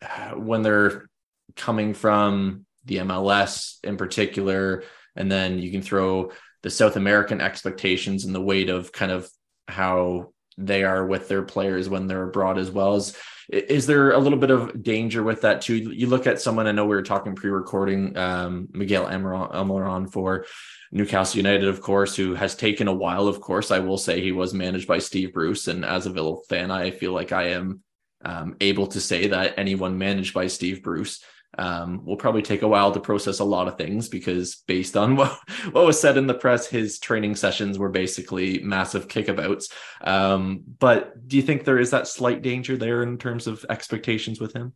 uh, 0.00 0.30
when 0.30 0.62
they're 0.62 1.10
coming 1.56 1.92
from 1.92 2.66
the 2.84 2.98
MLS 2.98 3.78
in 3.84 3.96
particular? 3.96 4.84
And 5.16 5.30
then 5.30 5.58
you 5.58 5.70
can 5.70 5.82
throw 5.82 6.30
the 6.64 6.70
South 6.70 6.96
American 6.96 7.42
expectations 7.42 8.24
and 8.24 8.34
the 8.34 8.40
weight 8.40 8.70
of 8.70 8.90
kind 8.90 9.12
of 9.12 9.28
how 9.68 10.32
they 10.56 10.82
are 10.82 11.06
with 11.06 11.28
their 11.28 11.42
players 11.42 11.90
when 11.90 12.06
they're 12.06 12.26
abroad 12.26 12.56
as 12.56 12.70
well. 12.70 12.94
As 12.94 13.14
is 13.50 13.86
there 13.86 14.12
a 14.12 14.18
little 14.18 14.38
bit 14.38 14.50
of 14.50 14.82
danger 14.82 15.22
with 15.22 15.42
that 15.42 15.60
too? 15.60 15.76
You 15.76 16.06
look 16.06 16.26
at 16.26 16.40
someone 16.40 16.66
i 16.66 16.72
know 16.72 16.86
we 16.86 16.96
were 16.96 17.02
talking 17.02 17.34
pre-recording 17.34 18.16
um, 18.16 18.68
miguel 18.72 19.04
almiron 19.04 20.10
for 20.10 20.46
newcastle 20.90 21.36
united 21.36 21.68
of 21.68 21.82
course 21.82 22.16
who 22.16 22.34
has 22.34 22.54
taken 22.54 22.88
a 22.88 22.94
while. 22.94 23.28
Of 23.28 23.42
course 23.42 23.70
i 23.70 23.78
will 23.78 23.98
say 23.98 24.22
he 24.22 24.32
was 24.32 24.54
managed 24.54 24.88
by 24.88 24.98
steve 24.98 25.34
bruce. 25.34 25.68
And 25.68 25.84
as 25.84 26.06
a 26.06 26.10
villa 26.10 26.36
fan 26.48 26.70
i 26.70 26.90
feel 26.90 27.12
like 27.12 27.32
i 27.32 27.48
am 27.48 27.82
um, 28.24 28.56
able 28.62 28.86
to 28.86 29.00
say 29.02 29.26
that 29.26 29.58
anyone 29.58 29.98
managed 29.98 30.32
by 30.32 30.46
steve 30.46 30.82
bruce 30.82 31.22
um, 31.58 32.04
will 32.04 32.16
probably 32.16 32.42
take 32.42 32.62
a 32.62 32.68
while 32.68 32.92
to 32.92 33.00
process 33.00 33.40
a 33.40 33.44
lot 33.44 33.68
of 33.68 33.76
things 33.76 34.08
because 34.08 34.56
based 34.66 34.96
on 34.96 35.16
what, 35.16 35.38
what 35.72 35.86
was 35.86 36.00
said 36.00 36.16
in 36.16 36.26
the 36.26 36.34
press, 36.34 36.66
his 36.66 36.98
training 36.98 37.36
sessions 37.36 37.78
were 37.78 37.90
basically 37.90 38.60
massive 38.60 39.08
kickabouts. 39.08 39.72
Um, 40.02 40.62
but 40.78 41.26
do 41.26 41.36
you 41.36 41.42
think 41.42 41.64
there 41.64 41.78
is 41.78 41.90
that 41.90 42.08
slight 42.08 42.42
danger 42.42 42.76
there 42.76 43.02
in 43.02 43.18
terms 43.18 43.46
of 43.46 43.64
expectations 43.68 44.40
with 44.40 44.54
him? 44.54 44.74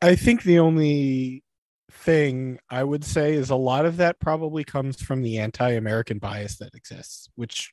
I 0.00 0.16
think 0.16 0.42
the 0.42 0.58
only 0.58 1.44
thing 1.90 2.58
I 2.70 2.82
would 2.82 3.04
say 3.04 3.34
is 3.34 3.50
a 3.50 3.56
lot 3.56 3.84
of 3.84 3.98
that 3.98 4.18
probably 4.18 4.64
comes 4.64 5.00
from 5.00 5.22
the 5.22 5.38
anti-American 5.38 6.18
bias 6.18 6.56
that 6.58 6.74
exists, 6.74 7.28
which 7.36 7.72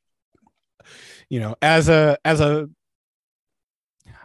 you 1.30 1.40
know, 1.40 1.56
as 1.62 1.90
a 1.90 2.18
as 2.26 2.42
a 2.42 2.70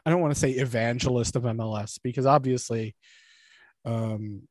I 0.06 0.10
don't 0.10 0.20
want 0.20 0.34
to 0.34 0.40
say 0.40 0.50
evangelist 0.50 1.36
of 1.36 1.44
MLS 1.44 1.98
because 2.02 2.26
obviously 2.26 2.94
um, 3.84 4.48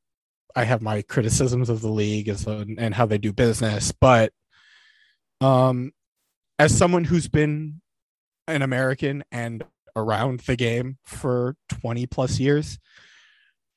I 0.56 0.63
have 0.63 0.82
my 0.82 1.02
criticisms 1.02 1.70
of 1.70 1.82
the 1.82 1.90
league 1.90 2.30
as 2.30 2.48
a, 2.48 2.66
and 2.78 2.94
how 2.94 3.06
they 3.06 3.18
do 3.18 3.34
business, 3.34 3.92
but 3.92 4.32
um, 5.42 5.92
as 6.60 6.78
someone 6.78 7.04
who's 7.04 7.28
been 7.28 7.82
an 8.48 8.62
American 8.62 9.24
and 9.32 9.63
around 9.96 10.42
the 10.42 10.56
game 10.56 10.98
for 11.04 11.56
20 11.70 12.06
plus 12.08 12.40
years, 12.40 12.80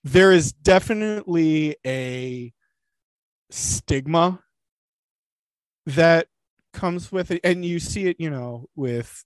there 0.04 0.32
is 0.32 0.52
definitely 0.52 1.76
a 1.84 2.52
stigma 3.50 4.40
that 5.86 6.28
comes 6.72 7.10
with 7.10 7.30
it. 7.30 7.40
And 7.42 7.64
you 7.64 7.80
see 7.80 8.06
it, 8.06 8.16
you 8.18 8.30
know, 8.30 8.68
with 8.76 9.24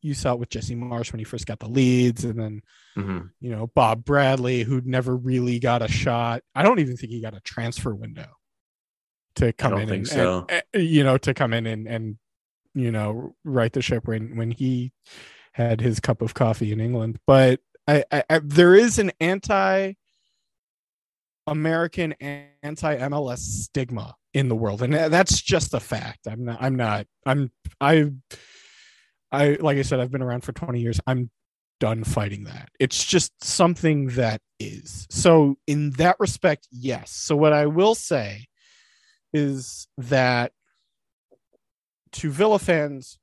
you 0.00 0.14
saw 0.14 0.32
it 0.32 0.38
with 0.38 0.50
Jesse 0.50 0.76
Marsch 0.76 1.12
when 1.12 1.18
he 1.18 1.24
first 1.24 1.46
got 1.46 1.58
the 1.58 1.68
Leeds, 1.68 2.24
and 2.24 2.38
then 2.38 2.62
mm-hmm. 2.96 3.26
you 3.40 3.50
know 3.50 3.68
Bob 3.74 4.04
Bradley, 4.04 4.62
who 4.62 4.80
never 4.84 5.16
really 5.16 5.58
got 5.58 5.82
a 5.82 5.88
shot. 5.88 6.42
I 6.54 6.62
don't 6.62 6.80
even 6.80 6.96
think 6.96 7.12
he 7.12 7.20
got 7.20 7.36
a 7.36 7.40
transfer 7.40 7.94
window 7.94 8.26
to 9.36 9.52
come 9.52 9.78
in 9.78 9.90
and, 9.90 10.06
so. 10.06 10.46
and, 10.48 10.62
you 10.74 11.02
know 11.02 11.18
to 11.18 11.34
come 11.34 11.52
in 11.52 11.66
and 11.66 11.88
and 11.88 12.16
you 12.74 12.92
know 12.92 13.34
right 13.44 13.72
the 13.72 13.82
ship 13.82 14.06
when 14.06 14.36
when 14.36 14.50
he 14.50 14.92
had 15.52 15.80
his 15.80 16.00
cup 16.00 16.20
of 16.20 16.34
coffee 16.34 16.72
in 16.72 16.80
England. 16.80 17.18
But 17.26 17.60
I, 17.86 18.04
I, 18.10 18.24
I 18.28 18.40
there 18.42 18.74
is 18.74 18.98
an 18.98 19.12
anti 19.20 19.94
American 21.46 22.12
anti 22.62 22.96
MLS 22.96 23.38
stigma 23.38 24.16
in 24.32 24.48
the 24.48 24.56
world, 24.56 24.82
and 24.82 24.92
that's 24.92 25.40
just 25.40 25.74
a 25.74 25.80
fact. 25.80 26.26
I'm 26.26 26.44
not. 26.44 26.58
I'm 26.60 26.76
not. 26.76 27.06
I'm. 27.24 27.50
I 27.80 28.10
I 29.34 29.56
like 29.60 29.78
I 29.78 29.82
said, 29.82 30.00
I've 30.00 30.10
been 30.10 30.22
around 30.22 30.42
for 30.42 30.52
20 30.52 30.80
years. 30.80 31.00
I'm 31.06 31.30
done 31.80 32.04
fighting 32.04 32.44
that. 32.44 32.68
It's 32.78 33.04
just 33.04 33.32
something 33.42 34.08
that 34.08 34.40
is. 34.58 35.06
So 35.10 35.56
in 35.66 35.90
that 35.92 36.16
respect, 36.18 36.68
yes. 36.70 37.10
So 37.10 37.36
what 37.36 37.52
I 37.52 37.66
will 37.66 37.94
say 37.94 38.46
is 39.32 39.88
that 39.98 40.52
to 42.12 42.30
Villa 42.30 42.58
fans, 42.58 43.18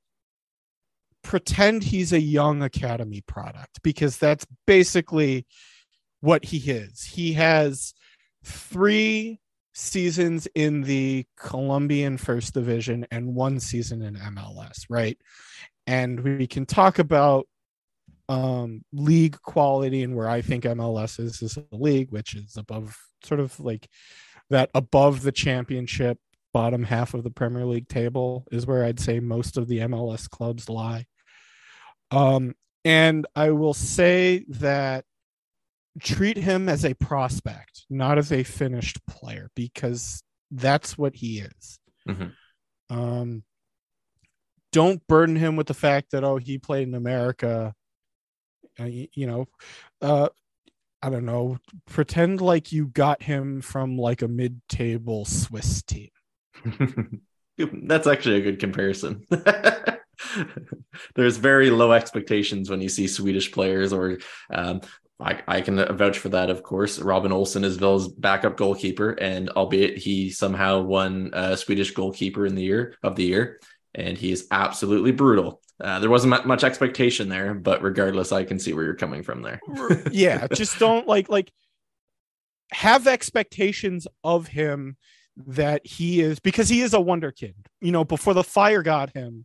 pretend 1.22 1.84
he's 1.84 2.12
a 2.12 2.20
young 2.20 2.62
academy 2.62 3.22
product 3.26 3.82
because 3.82 4.18
that's 4.18 4.46
basically 4.66 5.46
what 6.20 6.44
he 6.44 6.58
is. 6.58 7.02
He 7.02 7.32
has 7.34 7.94
three 8.44 9.40
seasons 9.72 10.46
in 10.54 10.82
the 10.82 11.24
Colombian 11.38 12.18
first 12.18 12.54
division 12.54 13.06
and 13.10 13.34
one 13.34 13.60
season 13.60 14.02
in 14.02 14.16
MLS, 14.16 14.84
right? 14.90 15.16
And 15.86 16.20
we 16.20 16.46
can 16.46 16.66
talk 16.66 16.98
about 16.98 17.46
um, 18.28 18.84
league 18.92 19.40
quality 19.42 20.02
and 20.02 20.16
where 20.16 20.28
I 20.28 20.42
think 20.42 20.64
MLS 20.64 21.18
is 21.20 21.42
is 21.42 21.56
a 21.56 21.64
league, 21.72 22.10
which 22.10 22.34
is 22.34 22.56
above 22.56 22.96
sort 23.24 23.40
of 23.40 23.58
like 23.60 23.88
that 24.50 24.70
above 24.74 25.22
the 25.22 25.32
championship 25.32 26.18
bottom 26.52 26.84
half 26.84 27.14
of 27.14 27.24
the 27.24 27.30
Premier 27.30 27.64
League 27.64 27.88
table 27.88 28.46
is 28.52 28.66
where 28.66 28.84
I'd 28.84 29.00
say 29.00 29.20
most 29.20 29.56
of 29.56 29.68
the 29.68 29.78
MLS 29.78 30.28
clubs 30.28 30.68
lie. 30.68 31.06
Um, 32.10 32.54
and 32.84 33.26
I 33.34 33.50
will 33.50 33.74
say 33.74 34.44
that 34.48 35.04
treat 36.00 36.36
him 36.36 36.68
as 36.68 36.84
a 36.84 36.94
prospect, 36.94 37.84
not 37.88 38.18
as 38.18 38.32
a 38.32 38.42
finished 38.42 39.04
player, 39.06 39.50
because 39.54 40.22
that's 40.50 40.98
what 40.98 41.14
he 41.16 41.40
is. 41.40 41.78
Mm-hmm. 42.08 42.98
Um, 42.98 43.44
don't 44.72 45.06
burden 45.06 45.36
him 45.36 45.56
with 45.56 45.66
the 45.66 45.74
fact 45.74 46.10
that 46.10 46.24
oh 46.24 46.36
he 46.36 46.58
played 46.58 46.88
in 46.88 46.94
America. 46.94 47.74
Uh, 48.80 48.84
you, 48.84 49.26
know, 49.26 49.46
uh, 50.00 50.28
I 51.02 51.10
don't 51.10 51.26
know. 51.26 51.58
Pretend 51.86 52.40
like 52.40 52.72
you 52.72 52.86
got 52.86 53.22
him 53.22 53.60
from 53.60 53.98
like 53.98 54.22
a 54.22 54.28
mid-table 54.28 55.26
Swiss 55.26 55.82
team. 55.82 56.08
That's 57.58 58.06
actually 58.06 58.36
a 58.36 58.42
good 58.42 58.60
comparison. 58.60 59.26
There's 61.14 61.36
very 61.36 61.70
low 61.70 61.92
expectations 61.92 62.70
when 62.70 62.80
you 62.80 62.88
see 62.88 63.06
Swedish 63.08 63.52
players, 63.52 63.92
or 63.92 64.18
um, 64.50 64.80
I, 65.20 65.42
I 65.46 65.60
can 65.60 65.96
vouch 65.96 66.18
for 66.18 66.30
that, 66.30 66.50
of 66.50 66.62
course. 66.62 66.98
Robin 66.98 67.32
Olsen 67.32 67.64
is 67.64 67.76
Villa's 67.76 68.08
backup 68.08 68.56
goalkeeper, 68.56 69.10
and 69.10 69.50
albeit 69.50 69.98
he 69.98 70.30
somehow 70.30 70.80
won 70.80 71.32
uh, 71.34 71.56
Swedish 71.56 71.92
goalkeeper 71.92 72.46
in 72.46 72.54
the 72.54 72.62
year 72.62 72.96
of 73.02 73.16
the 73.16 73.24
year, 73.24 73.60
and 73.94 74.16
he 74.16 74.32
is 74.32 74.46
absolutely 74.50 75.12
brutal. 75.12 75.60
Uh, 75.80 75.98
there 75.98 76.10
wasn't 76.10 76.46
much 76.46 76.64
expectation 76.64 77.28
there, 77.28 77.54
but 77.54 77.82
regardless, 77.82 78.30
I 78.30 78.44
can 78.44 78.58
see 78.58 78.72
where 78.72 78.84
you're 78.84 78.94
coming 78.94 79.22
from 79.22 79.42
there. 79.42 79.60
yeah, 80.10 80.46
just 80.54 80.78
don't 80.78 81.08
like 81.08 81.28
like 81.28 81.50
have 82.72 83.06
expectations 83.06 84.06
of 84.22 84.46
him 84.46 84.96
that 85.36 85.84
he 85.86 86.20
is 86.20 86.38
because 86.38 86.68
he 86.68 86.82
is 86.82 86.94
a 86.94 87.00
wonder 87.00 87.32
kid. 87.32 87.54
You 87.80 87.92
know, 87.92 88.04
before 88.04 88.34
the 88.34 88.44
fire 88.44 88.82
got 88.82 89.10
him, 89.10 89.44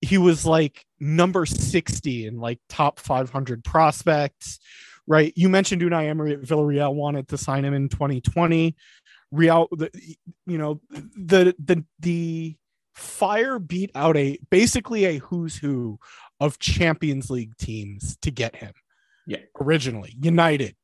he 0.00 0.18
was 0.18 0.44
like 0.46 0.84
number 0.98 1.46
60 1.46 2.26
in 2.26 2.38
like 2.38 2.58
top 2.68 2.98
500 2.98 3.64
prospects, 3.64 4.58
right? 5.06 5.32
You 5.36 5.48
mentioned 5.48 5.82
Unai 5.82 6.08
Emery 6.08 6.34
at 6.34 6.40
Villarreal 6.42 6.94
wanted 6.94 7.28
to 7.28 7.38
sign 7.38 7.64
him 7.64 7.74
in 7.74 7.88
2020. 7.88 8.76
Real, 9.32 9.68
the, 9.70 9.90
you 10.46 10.58
know, 10.58 10.80
the 10.90 11.54
the 11.58 11.84
the 12.00 12.56
fire 12.94 13.58
beat 13.58 13.90
out 13.94 14.16
a 14.16 14.38
basically 14.50 15.04
a 15.04 15.18
who's 15.18 15.56
who 15.56 15.98
of 16.38 16.58
Champions 16.58 17.30
League 17.30 17.56
teams 17.56 18.16
to 18.22 18.30
get 18.30 18.56
him. 18.56 18.72
Yeah, 19.26 19.40
originally 19.60 20.14
United, 20.18 20.76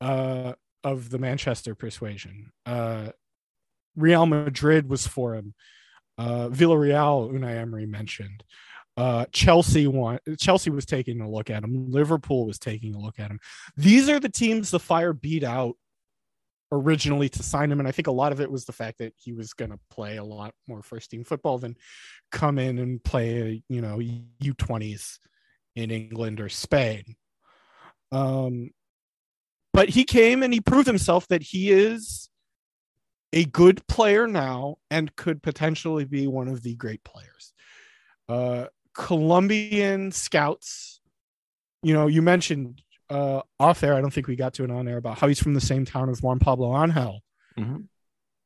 uh, 0.00 0.54
of 0.84 1.10
the 1.10 1.18
Manchester 1.18 1.74
persuasion. 1.74 2.52
Uh, 2.66 3.10
Real 3.96 4.26
Madrid 4.26 4.88
was 4.88 5.06
for 5.06 5.34
him. 5.34 5.54
Uh, 6.18 6.48
Villarreal, 6.48 7.32
Unai 7.32 7.56
Emery 7.56 7.86
mentioned. 7.86 8.42
Uh, 8.96 9.24
Chelsea 9.32 9.86
want 9.86 10.20
Chelsea 10.38 10.70
was 10.70 10.84
taking 10.84 11.20
a 11.20 11.30
look 11.30 11.48
at 11.48 11.64
him. 11.64 11.90
Liverpool 11.90 12.46
was 12.46 12.58
taking 12.58 12.94
a 12.94 12.98
look 12.98 13.18
at 13.18 13.30
him. 13.30 13.40
These 13.76 14.08
are 14.08 14.20
the 14.20 14.28
teams 14.28 14.70
the 14.70 14.80
Fire 14.80 15.14
beat 15.14 15.44
out 15.44 15.76
originally 16.72 17.28
to 17.28 17.42
sign 17.42 17.70
him, 17.70 17.78
and 17.78 17.86
I 17.86 17.92
think 17.92 18.08
a 18.08 18.12
lot 18.12 18.32
of 18.32 18.40
it 18.40 18.50
was 18.50 18.64
the 18.64 18.72
fact 18.72 18.98
that 18.98 19.12
he 19.16 19.32
was 19.32 19.52
going 19.52 19.70
to 19.70 19.78
play 19.90 20.16
a 20.16 20.24
lot 20.24 20.54
more 20.66 20.82
first 20.82 21.10
team 21.10 21.22
football 21.22 21.58
than 21.58 21.76
come 22.32 22.58
in 22.58 22.78
and 22.78 23.04
play, 23.04 23.62
you 23.68 23.80
know, 23.82 24.00
U 24.00 24.54
twenties 24.54 25.20
in 25.76 25.90
England 25.90 26.40
or 26.40 26.48
Spain. 26.48 27.04
Um, 28.10 28.70
but 29.72 29.90
he 29.90 30.04
came 30.04 30.42
and 30.42 30.52
he 30.52 30.60
proved 30.60 30.86
himself 30.86 31.28
that 31.28 31.42
he 31.42 31.70
is 31.70 32.28
a 33.32 33.44
good 33.44 33.86
player 33.86 34.26
now 34.26 34.76
and 34.90 35.14
could 35.16 35.42
potentially 35.42 36.04
be 36.04 36.26
one 36.26 36.48
of 36.48 36.62
the 36.62 36.74
great 36.76 37.02
players. 37.04 37.54
Uh, 38.28 38.66
Colombian 38.94 40.12
scouts, 40.12 41.00
you 41.82 41.94
know, 41.94 42.06
you 42.06 42.20
mentioned 42.20 42.82
uh, 43.12 43.42
off 43.60 43.80
there, 43.80 43.94
I 43.94 44.00
don't 44.00 44.12
think 44.12 44.26
we 44.26 44.36
got 44.36 44.54
to 44.54 44.64
it 44.64 44.70
on 44.70 44.88
air 44.88 44.96
about 44.96 45.18
how 45.18 45.28
he's 45.28 45.42
from 45.42 45.54
the 45.54 45.60
same 45.60 45.84
town 45.84 46.08
as 46.08 46.22
Juan 46.22 46.38
Pablo 46.38 46.82
Angel. 46.82 47.20
Mm-hmm. 47.58 47.82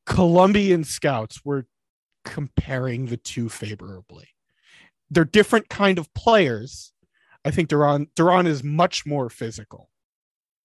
Colombian 0.07 0.85
scouts 0.85 1.45
were 1.45 1.67
comparing 2.25 3.07
the 3.07 3.17
two 3.17 3.49
favorably. 3.49 4.29
They're 5.11 5.25
different 5.25 5.69
kind 5.69 5.99
of 5.99 6.13
players. 6.15 6.93
I 7.45 7.53
think 7.53 7.69
Duran 7.69 8.09
Duran 8.17 8.49
is 8.49 8.65
much 8.65 9.07
more 9.07 9.31
physical 9.31 9.89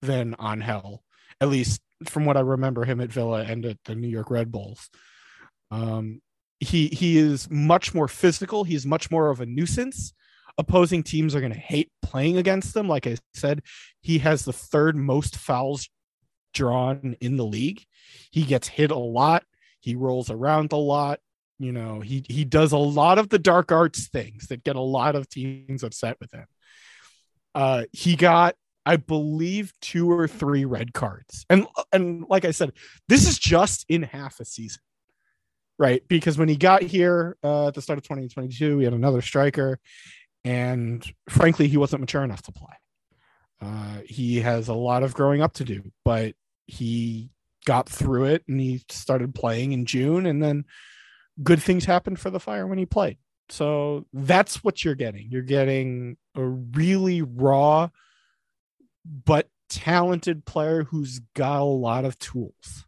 than 0.02 0.36
Angel, 0.42 1.04
at 1.40 1.50
least 1.50 1.82
from 2.06 2.26
what 2.26 2.38
I 2.38 2.42
remember 2.42 2.86
him 2.86 3.00
at 3.02 3.12
Villa 3.12 3.44
and 3.44 3.66
at 3.66 3.78
the 3.86 3.94
New 3.94 4.08
York 4.08 4.32
Red 4.32 4.52
Bulls. 4.52 4.90
Um, 5.70 6.22
he 6.60 6.88
he 6.88 7.20
is 7.20 7.50
much 7.52 7.94
more 7.94 8.08
physical. 8.08 8.64
He's 8.64 8.86
much 8.86 9.12
more 9.12 9.30
of 9.30 9.42
a 9.42 9.46
nuisance. 9.46 10.14
Opposing 10.62 11.02
teams 11.02 11.34
are 11.34 11.40
going 11.40 11.54
to 11.54 11.60
hate 11.60 11.90
playing 12.04 12.38
against 12.38 12.76
them. 12.76 12.88
Like 12.88 13.08
I 13.08 13.18
said, 13.34 13.64
he 14.00 14.20
has 14.20 14.46
the 14.46 14.54
third 14.54 14.96
most 14.96 15.36
fouls 15.36 15.90
drawn 16.54 17.16
in 17.20 17.36
the 17.36 17.46
league. 17.46 17.84
He 18.30 18.44
gets 18.44 18.68
hit 18.68 18.92
a 18.92 18.98
lot. 18.98 19.44
He 19.80 19.96
rolls 19.96 20.30
around 20.30 20.72
a 20.72 20.78
lot. 20.78 21.20
You 21.58 21.72
know, 21.72 22.00
he 22.00 22.24
he 22.30 22.46
does 22.46 22.74
a 22.74 22.78
lot 22.78 23.18
of 23.18 23.30
the 23.30 23.40
dark 23.40 23.72
arts 23.72 24.08
things 24.08 24.50
that 24.50 24.64
get 24.64 24.76
a 24.76 24.82
lot 24.82 25.16
of 25.16 25.28
teams 25.28 25.82
upset 25.82 26.18
with 26.20 26.32
him. 26.32 26.46
Uh, 27.56 27.86
he 27.92 28.16
got 28.16 28.56
I 28.86 28.98
believe 28.98 29.74
two 29.82 30.12
or 30.12 30.28
three 30.28 30.66
red 30.66 30.94
cards. 30.94 31.44
And 31.50 31.66
and 31.92 32.26
like 32.30 32.46
I 32.46 32.52
said, 32.52 32.74
this 33.10 33.28
is 33.28 33.40
just 33.40 33.86
in 33.90 34.04
half 34.04 34.40
a 34.40 34.46
season. 34.46 34.84
Right? 35.80 36.04
Because 36.08 36.38
when 36.38 36.50
he 36.50 36.58
got 36.58 36.84
here 36.84 37.38
uh, 37.44 37.70
at 37.70 37.74
the 37.74 37.82
start 37.82 37.98
of 37.98 38.04
2022, 38.04 38.78
we 38.78 38.84
had 38.84 38.94
another 38.94 39.24
striker 39.24 39.80
and 40.44 41.06
frankly, 41.30 41.68
he 41.68 41.78
wasn't 41.78 42.02
mature 42.02 42.24
enough 42.24 42.42
to 42.44 42.52
play. 42.52 42.74
Uh, 43.62 44.02
he 44.06 44.42
has 44.42 44.68
a 44.68 44.74
lot 44.74 45.04
of 45.04 45.14
growing 45.14 45.42
up 45.42 45.54
to 45.54 45.64
do, 45.64 45.92
but 46.04 46.34
he 46.66 47.30
got 47.66 47.88
through 47.88 48.26
it 48.26 48.44
and 48.48 48.60
he 48.60 48.84
started 48.90 49.36
playing 49.36 49.72
in 49.72 49.86
June 49.86 50.26
and 50.26 50.42
then 50.42 50.66
good 51.44 51.62
things 51.62 51.86
happened 51.86 52.20
for 52.20 52.30
the 52.30 52.40
fire 52.40 52.66
when 52.66 52.78
he 52.78 52.86
played. 52.86 53.18
So 53.50 54.06
that's 54.14 54.64
what 54.64 54.84
you're 54.84 54.96
getting. 54.96 55.30
You're 55.30 55.42
getting 55.42 56.18
a 56.36 56.44
really 56.44 57.22
raw 57.22 57.90
but 59.06 59.50
talented 59.70 60.46
player 60.46 60.84
who's 60.84 61.20
got 61.36 61.62
a 61.62 61.64
lot 61.64 62.06
of 62.06 62.18
tools. 62.18 62.88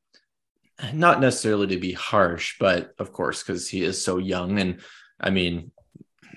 not 0.93 1.19
necessarily 1.21 1.67
to 1.67 1.77
be 1.77 1.93
harsh, 1.93 2.55
but 2.59 2.93
of 2.99 3.13
course, 3.13 3.43
because 3.43 3.69
he 3.69 3.83
is 3.83 4.03
so 4.03 4.17
young. 4.17 4.59
And 4.59 4.81
I 5.19 5.29
mean, 5.29 5.71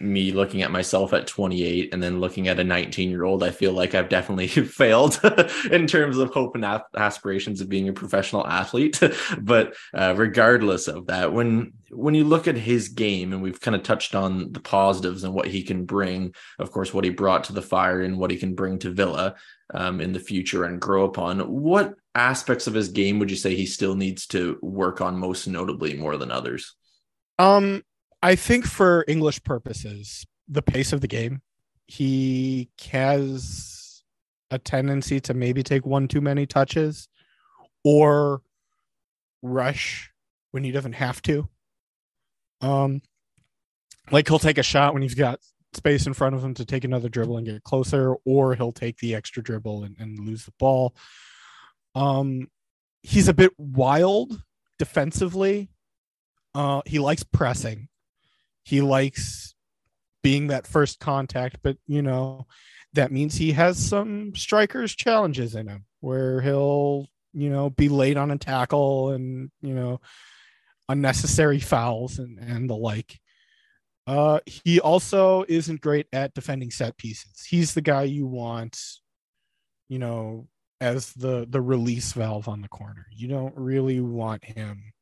me 0.01 0.33
looking 0.33 0.63
at 0.63 0.71
myself 0.71 1.13
at 1.13 1.27
28 1.27 1.93
and 1.93 2.03
then 2.03 2.21
looking 2.21 2.49
at 2.49 2.59
a 2.59 2.65
19 2.65 3.11
year 3.11 3.25
old, 3.25 3.43
I 3.43 3.51
feel 3.51 3.73
like 3.73 3.95
I've 3.95 4.09
definitely 4.09 4.47
failed 4.49 5.21
in 5.71 5.87
terms 5.87 6.19
of 6.19 6.33
hope 6.33 6.55
and 6.55 6.65
aspirations 6.97 7.61
of 7.61 7.69
being 7.69 7.89
a 7.89 7.93
professional 7.93 8.47
athlete. 8.47 9.01
but 9.41 9.75
uh, 9.93 10.15
regardless 10.17 10.89
of 10.89 11.07
that, 11.07 11.33
when 11.33 11.73
when 11.91 12.15
you 12.15 12.25
look 12.25 12.49
at 12.49 12.57
his 12.57 12.89
game, 12.89 13.33
and 13.33 13.41
we've 13.41 13.61
kind 13.61 13.77
of 13.77 13.85
touched 13.85 14.15
on 14.15 14.53
the 14.53 14.61
positives 14.61 15.23
and 15.23 15.33
what 15.33 15.47
he 15.47 15.63
can 15.63 15.85
bring, 15.85 16.35
of 16.59 16.73
course, 16.73 16.93
what 16.93 17.05
he 17.05 17.11
brought 17.11 17.45
to 17.45 17.53
the 17.53 17.63
fire 17.63 18.01
and 18.01 18.19
what 18.19 18.31
he 18.33 18.37
can 18.37 18.55
bring 18.55 18.79
to 18.81 18.91
Villa 18.91 19.37
um, 19.73 20.01
in 20.01 20.13
the 20.13 20.19
future 20.19 20.65
and 20.65 20.81
grow 20.81 21.05
upon. 21.05 21.41
What 21.41 21.95
aspects 22.15 22.67
of 22.67 22.75
his 22.75 22.89
game 22.89 23.19
would 23.19 23.31
you 23.31 23.37
say 23.37 23.55
he 23.55 23.67
still 23.67 23.95
needs 23.95 24.27
to 24.29 24.59
work 24.61 25.01
on 25.01 25.19
most 25.19 25.47
notably 25.47 25.95
more 25.95 26.17
than 26.17 26.31
others? 26.31 26.75
Um, 27.39 27.83
I 28.25 28.37
think 28.37 28.65
for 28.65 29.05
English 29.07 29.43
purposes, 29.43 30.27
the 30.49 30.63
pace 30.63 30.95
of 30.95 31.03
the 31.03 31.07
game, 31.07 31.43
he 31.87 32.71
has 32.91 34.03
a 34.51 34.59
tendency 34.59 35.21
to 35.21 35.35
maybe 35.35 35.63
take 35.63 35.85
one 35.85 36.09
too 36.09 36.23
many 36.23 36.47
touches 36.47 37.07
or 37.85 38.41
rush 39.43 40.11
when 40.53 40.65
he 40.65 40.71
doesn't 40.71 40.95
have 40.95 41.21
to. 41.21 41.47
Um, 42.63 43.03
like 44.11 44.27
he'll 44.27 44.39
take 44.39 44.57
a 44.57 44.63
shot 44.63 44.95
when 44.95 45.03
he's 45.03 45.15
got 45.15 45.41
space 45.75 46.07
in 46.07 46.15
front 46.15 46.35
of 46.35 46.43
him 46.43 46.55
to 46.55 46.65
take 46.65 46.85
another 46.85 47.11
dribble 47.11 47.37
and 47.37 47.47
get 47.47 47.63
closer, 47.63 48.15
or 48.25 48.55
he'll 48.55 48.73
take 48.73 48.97
the 49.01 49.15
extra 49.15 49.43
dribble 49.43 49.85
and, 49.85 49.97
and 49.99 50.19
lose 50.19 50.47
the 50.47 50.53
ball. 50.59 50.97
Um, 51.95 52.49
he's 53.03 53.29
a 53.29 53.35
bit 53.35 53.53
wild 53.59 54.43
defensively. 54.79 55.69
Uh, 56.55 56.81
he 56.87 56.99
likes 56.99 57.23
pressing. 57.23 57.89
He 58.65 58.81
likes 58.81 59.55
being 60.23 60.49
that 60.49 60.67
first 60.67 61.01
contact, 61.01 61.59
but 61.63 61.77
you 61.87 62.03
know, 62.03 62.47
that 62.95 63.13
means 63.13 63.35
he 63.35 63.53
has 63.53 63.79
some 63.79 64.35
strikers 64.35 64.95
challenges 64.95 65.55
in 65.55 65.69
him 65.69 65.85
where 66.01 66.41
he'll, 66.41 67.07
you 67.33 67.51
know, 67.51 67.71
be 67.71 67.89
late 67.89 68.17
on 68.17 68.31
a 68.31 68.39
tackle 68.39 69.11
and, 69.11 69.51
you 69.61 69.75
know, 69.75 70.01
unnecessary 70.89 71.61
fouls 71.61 72.19
and, 72.19 72.39
and 72.39 72.71
the 72.71 72.75
like. 72.75 73.19
Uh, 74.07 74.41
he 74.47 74.81
also 74.81 75.45
isn't 75.49 75.81
great 75.81 76.07
at 76.13 76.35
defending 76.35 76.71
set 76.71 76.97
pieces. 76.97 77.45
He's 77.49 77.75
the 77.75 77.81
guy 77.81 78.03
you 78.05 78.27
want, 78.27 78.79
you 79.89 79.99
know, 79.99 80.47
as 80.81 81.13
the 81.15 81.47
the 81.49 81.61
release 81.61 82.13
valve 82.13 82.47
on 82.47 82.61
the 82.61 82.69
corner. 82.69 83.07
You 83.11 83.29
don't 83.29 83.57
really 83.57 84.01
want 84.01 84.45
him 84.45 84.93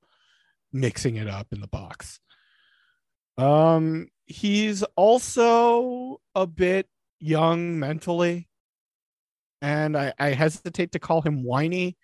mixing 0.72 1.16
it 1.16 1.28
up 1.28 1.48
in 1.52 1.60
the 1.60 1.66
box. 1.66 2.20
Um, 3.38 4.08
he's 4.26 4.82
also 4.96 6.20
a 6.34 6.46
bit 6.46 6.86
young 7.20 7.78
mentally, 7.78 8.48
and 9.60 9.96
I, 9.96 10.12
I 10.18 10.30
hesitate 10.30 10.92
to 10.92 10.98
call 10.98 11.22
him 11.22 11.42
whiny 11.42 11.96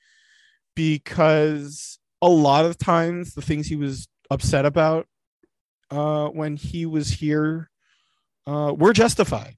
because 0.75 1.99
a 2.23 2.29
lot 2.29 2.65
of 2.65 2.79
times 2.79 3.35
the 3.35 3.43
things 3.43 3.67
he 3.67 3.77
was 3.77 4.09
upset 4.31 4.65
about 4.65 5.07
uh, 5.91 6.29
when 6.29 6.57
he 6.57 6.87
was 6.87 7.09
here 7.09 7.71
uh, 8.47 8.73
were 8.77 8.93
justified 8.93 9.57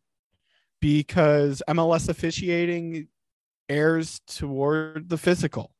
because 0.80 1.62
MLS 1.68 2.08
officiating 2.08 3.08
airs 3.68 4.20
toward 4.26 5.08
the 5.08 5.18
physical. 5.18 5.72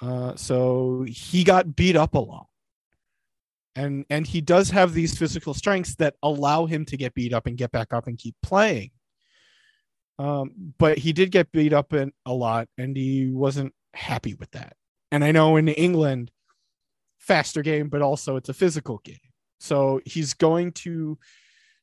Uh, 0.00 0.34
so 0.36 1.04
he 1.08 1.44
got 1.44 1.76
beat 1.76 1.96
up 1.96 2.14
a 2.14 2.18
lot. 2.18 2.45
And 3.76 4.06
and 4.08 4.26
he 4.26 4.40
does 4.40 4.70
have 4.70 4.94
these 4.94 5.16
physical 5.16 5.54
strengths 5.54 5.94
that 5.96 6.14
allow 6.22 6.66
him 6.66 6.84
to 6.86 6.96
get 6.96 7.14
beat 7.14 7.32
up 7.32 7.46
and 7.46 7.58
get 7.58 7.70
back 7.70 7.92
up 7.92 8.06
and 8.06 8.18
keep 8.18 8.34
playing. 8.42 8.90
Um, 10.18 10.72
but 10.78 10.96
he 10.98 11.12
did 11.12 11.30
get 11.30 11.52
beat 11.52 11.74
up 11.74 11.92
in 11.92 12.12
a 12.24 12.32
lot 12.32 12.68
and 12.78 12.96
he 12.96 13.30
wasn't 13.30 13.74
happy 13.92 14.34
with 14.34 14.50
that. 14.52 14.74
And 15.12 15.22
I 15.22 15.30
know 15.30 15.56
in 15.56 15.68
England, 15.68 16.30
faster 17.18 17.62
game, 17.62 17.88
but 17.88 18.02
also 18.02 18.36
it's 18.36 18.48
a 18.48 18.54
physical 18.54 19.00
game. 19.04 19.18
So 19.60 20.00
he's 20.04 20.34
going 20.34 20.72
to, 20.72 21.18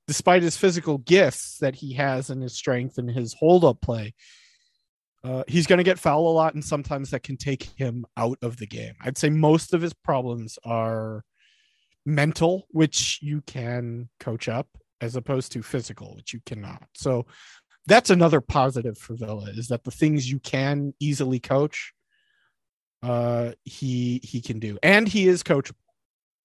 despite 0.08 0.41
his 0.41 0.58
physical 0.58 0.97
gifts 0.97 1.58
that 1.60 1.75
he 1.75 1.93
has 1.93 2.29
and 2.29 2.41
his 2.41 2.56
strength 2.56 2.97
and 2.97 3.10
his 3.10 3.34
hold 3.34 3.63
up 3.63 3.82
play, 3.82 4.13
uh, 5.23 5.43
he's 5.47 5.67
going 5.67 5.77
to 5.77 5.84
get 5.84 5.99
foul 5.99 6.27
a 6.27 6.34
lot, 6.34 6.53
and 6.53 6.63
sometimes 6.63 7.12
that 7.12 7.23
can 7.23 7.38
take 7.38 7.63
him 7.77 8.06
out 8.17 8.38
of 8.41 8.58
the 8.58 8.67
game. 8.67 8.93
I'd 9.01 9.17
say 9.17 9.29
most 9.29 9.73
of 9.73 9.82
his 9.82 9.93
problems 9.93 10.60
are 10.65 11.23
mental, 12.06 12.68
which 12.70 13.20
you 13.22 13.42
can 13.42 14.10
coach 14.20 14.48
up, 14.48 14.68
as 15.02 15.16
opposed 15.16 15.52
to 15.52 15.62
physical, 15.62 16.16
which 16.16 16.34
you 16.34 16.42
cannot. 16.46 16.84
So 16.94 17.26
that's 17.86 18.10
another 18.10 18.42
positive 18.42 18.98
for 18.98 19.16
Villa 19.16 19.50
is 19.50 19.68
that 19.68 19.84
the 19.84 19.92
things 19.92 20.32
you 20.32 20.39
can 20.39 20.94
easily 21.00 21.39
coach, 21.39 21.94
uh, 23.02 23.52
he 23.63 24.22
he 24.24 24.42
can 24.42 24.60
do, 24.60 24.78
and 24.82 25.08
he 25.08 25.28
is 25.28 25.44
coachable. 25.44 25.76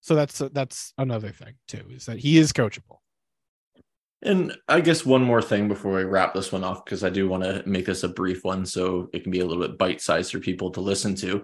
So 0.00 0.14
that's 0.14 0.38
that's 0.52 0.92
another 0.98 1.30
thing 1.30 1.54
too 1.66 1.84
is 1.90 2.06
that 2.06 2.18
he 2.18 2.38
is 2.38 2.52
coachable. 2.52 2.98
And 4.22 4.56
I 4.66 4.80
guess 4.80 5.06
one 5.06 5.22
more 5.22 5.40
thing 5.40 5.68
before 5.68 5.94
we 5.94 6.02
wrap 6.02 6.34
this 6.34 6.50
one 6.50 6.64
off, 6.64 6.84
because 6.84 7.04
I 7.04 7.10
do 7.10 7.28
want 7.28 7.44
to 7.44 7.62
make 7.66 7.86
this 7.86 8.02
a 8.02 8.08
brief 8.08 8.42
one 8.42 8.66
so 8.66 9.08
it 9.12 9.22
can 9.22 9.30
be 9.30 9.40
a 9.40 9.46
little 9.46 9.62
bit 9.62 9.78
bite 9.78 10.00
sized 10.00 10.32
for 10.32 10.40
people 10.40 10.70
to 10.72 10.80
listen 10.80 11.14
to. 11.16 11.42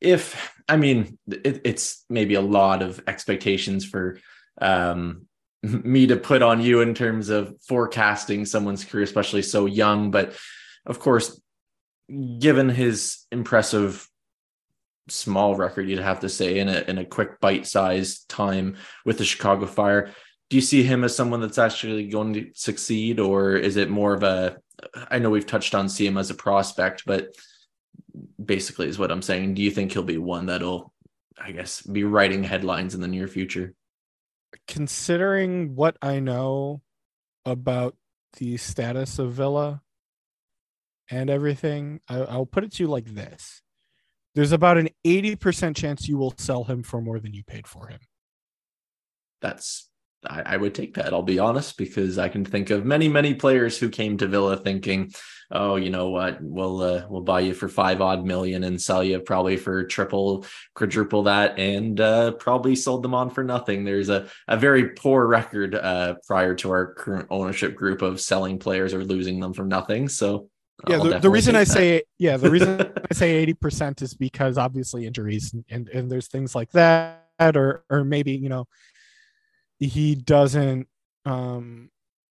If, 0.00 0.54
I 0.68 0.76
mean, 0.76 1.18
it, 1.28 1.62
it's 1.64 2.04
maybe 2.08 2.34
a 2.34 2.40
lot 2.40 2.82
of 2.82 3.02
expectations 3.06 3.84
for 3.84 4.18
um, 4.60 5.26
me 5.62 6.06
to 6.08 6.16
put 6.16 6.42
on 6.42 6.60
you 6.60 6.80
in 6.80 6.94
terms 6.94 7.28
of 7.28 7.54
forecasting 7.66 8.44
someone's 8.44 8.84
career, 8.84 9.04
especially 9.04 9.42
so 9.42 9.66
young. 9.66 10.10
But 10.10 10.34
of 10.86 10.98
course, 10.98 11.40
given 12.38 12.68
his 12.68 13.26
impressive 13.30 14.08
small 15.08 15.54
record, 15.56 15.88
you'd 15.88 15.98
have 15.98 16.20
to 16.20 16.28
say, 16.28 16.58
in 16.58 16.68
a, 16.68 16.84
in 16.88 16.98
a 16.98 17.04
quick 17.04 17.40
bite 17.40 17.66
sized 17.66 18.28
time 18.28 18.76
with 19.04 19.18
the 19.18 19.24
Chicago 19.24 19.66
Fire 19.66 20.10
do 20.50 20.56
you 20.56 20.60
see 20.60 20.82
him 20.82 21.04
as 21.04 21.16
someone 21.16 21.40
that's 21.40 21.58
actually 21.58 22.08
going 22.08 22.34
to 22.34 22.50
succeed 22.54 23.18
or 23.18 23.54
is 23.54 23.76
it 23.76 23.88
more 23.88 24.12
of 24.12 24.22
a 24.22 24.56
i 25.10 25.18
know 25.18 25.30
we've 25.30 25.46
touched 25.46 25.74
on 25.74 25.88
see 25.88 26.06
him 26.06 26.18
as 26.18 26.30
a 26.30 26.34
prospect 26.34 27.04
but 27.06 27.34
basically 28.44 28.88
is 28.88 28.98
what 28.98 29.10
i'm 29.10 29.22
saying. 29.22 29.54
Do 29.54 29.62
you 29.62 29.70
think 29.70 29.92
he'll 29.92 30.02
be 30.02 30.18
one 30.18 30.46
that'll 30.46 30.92
i 31.38 31.52
guess 31.52 31.82
be 31.82 32.04
writing 32.04 32.44
headlines 32.44 32.94
in 32.94 33.00
the 33.00 33.08
near 33.08 33.28
future? 33.28 33.74
Considering 34.66 35.74
what 35.74 35.96
i 36.02 36.20
know 36.20 36.82
about 37.44 37.96
the 38.38 38.56
status 38.56 39.18
of 39.18 39.32
villa 39.32 39.82
and 41.10 41.28
everything 41.28 42.00
I, 42.08 42.20
i'll 42.20 42.46
put 42.46 42.64
it 42.64 42.72
to 42.72 42.82
you 42.82 42.88
like 42.88 43.06
this. 43.06 43.62
There's 44.34 44.52
about 44.52 44.78
an 44.78 44.90
80% 45.04 45.74
chance 45.74 46.06
you 46.08 46.16
will 46.16 46.32
sell 46.38 46.62
him 46.62 46.84
for 46.84 47.00
more 47.00 47.18
than 47.18 47.34
you 47.34 47.42
paid 47.42 47.66
for 47.66 47.88
him. 47.88 47.98
That's 49.42 49.89
I, 50.28 50.42
I, 50.54 50.56
would 50.56 50.74
take 50.74 50.94
that. 50.94 51.12
I'll 51.12 51.22
be 51.22 51.38
honest, 51.38 51.78
because 51.78 52.18
I 52.18 52.28
can 52.28 52.44
think 52.44 52.70
of 52.70 52.84
many, 52.84 53.08
many 53.08 53.34
players 53.34 53.78
who 53.78 53.88
came 53.88 54.18
to 54.18 54.26
Villa 54.26 54.56
thinking, 54.56 55.12
"Oh, 55.50 55.76
you 55.76 55.88
know 55.90 56.10
what? 56.10 56.38
We'll 56.42 56.82
uh, 56.82 57.06
we'll 57.08 57.22
buy 57.22 57.40
you 57.40 57.54
for 57.54 57.68
five 57.68 58.02
odd 58.02 58.26
million 58.26 58.64
and 58.64 58.80
sell 58.80 59.02
you 59.02 59.20
probably 59.20 59.56
for 59.56 59.84
triple, 59.84 60.44
quadruple 60.74 61.22
that, 61.24 61.58
and 61.58 61.98
uh, 62.00 62.32
probably 62.32 62.76
sold 62.76 63.02
them 63.02 63.14
on 63.14 63.30
for 63.30 63.42
nothing." 63.42 63.84
There's 63.84 64.10
a 64.10 64.28
a 64.46 64.58
very 64.58 64.90
poor 64.90 65.26
record 65.26 65.74
uh, 65.74 66.16
prior 66.26 66.54
to 66.56 66.70
our 66.70 66.94
current 66.94 67.28
ownership 67.30 67.74
group 67.74 68.02
of 68.02 68.20
selling 68.20 68.58
players 68.58 68.92
or 68.92 69.04
losing 69.04 69.40
them 69.40 69.54
for 69.54 69.64
nothing. 69.64 70.08
So. 70.08 70.48
Yeah, 70.88 70.96
the, 70.96 71.18
the, 71.18 71.28
reason 71.28 71.56
I 71.56 71.64
that. 71.64 71.72
say 71.72 72.02
yeah, 72.16 72.38
the 72.38 72.50
reason 72.50 72.80
I 73.10 73.14
say 73.14 73.32
eighty 73.32 73.52
percent 73.52 74.00
is 74.00 74.14
because 74.14 74.56
obviously 74.56 75.06
injuries 75.06 75.52
and, 75.52 75.62
and 75.68 75.88
and 75.90 76.10
there's 76.10 76.28
things 76.28 76.54
like 76.54 76.70
that, 76.72 77.20
or 77.38 77.84
or 77.90 78.02
maybe 78.02 78.32
you 78.32 78.48
know 78.48 78.66
he 79.80 80.14
doesn't 80.14 80.86
um, 81.24 81.90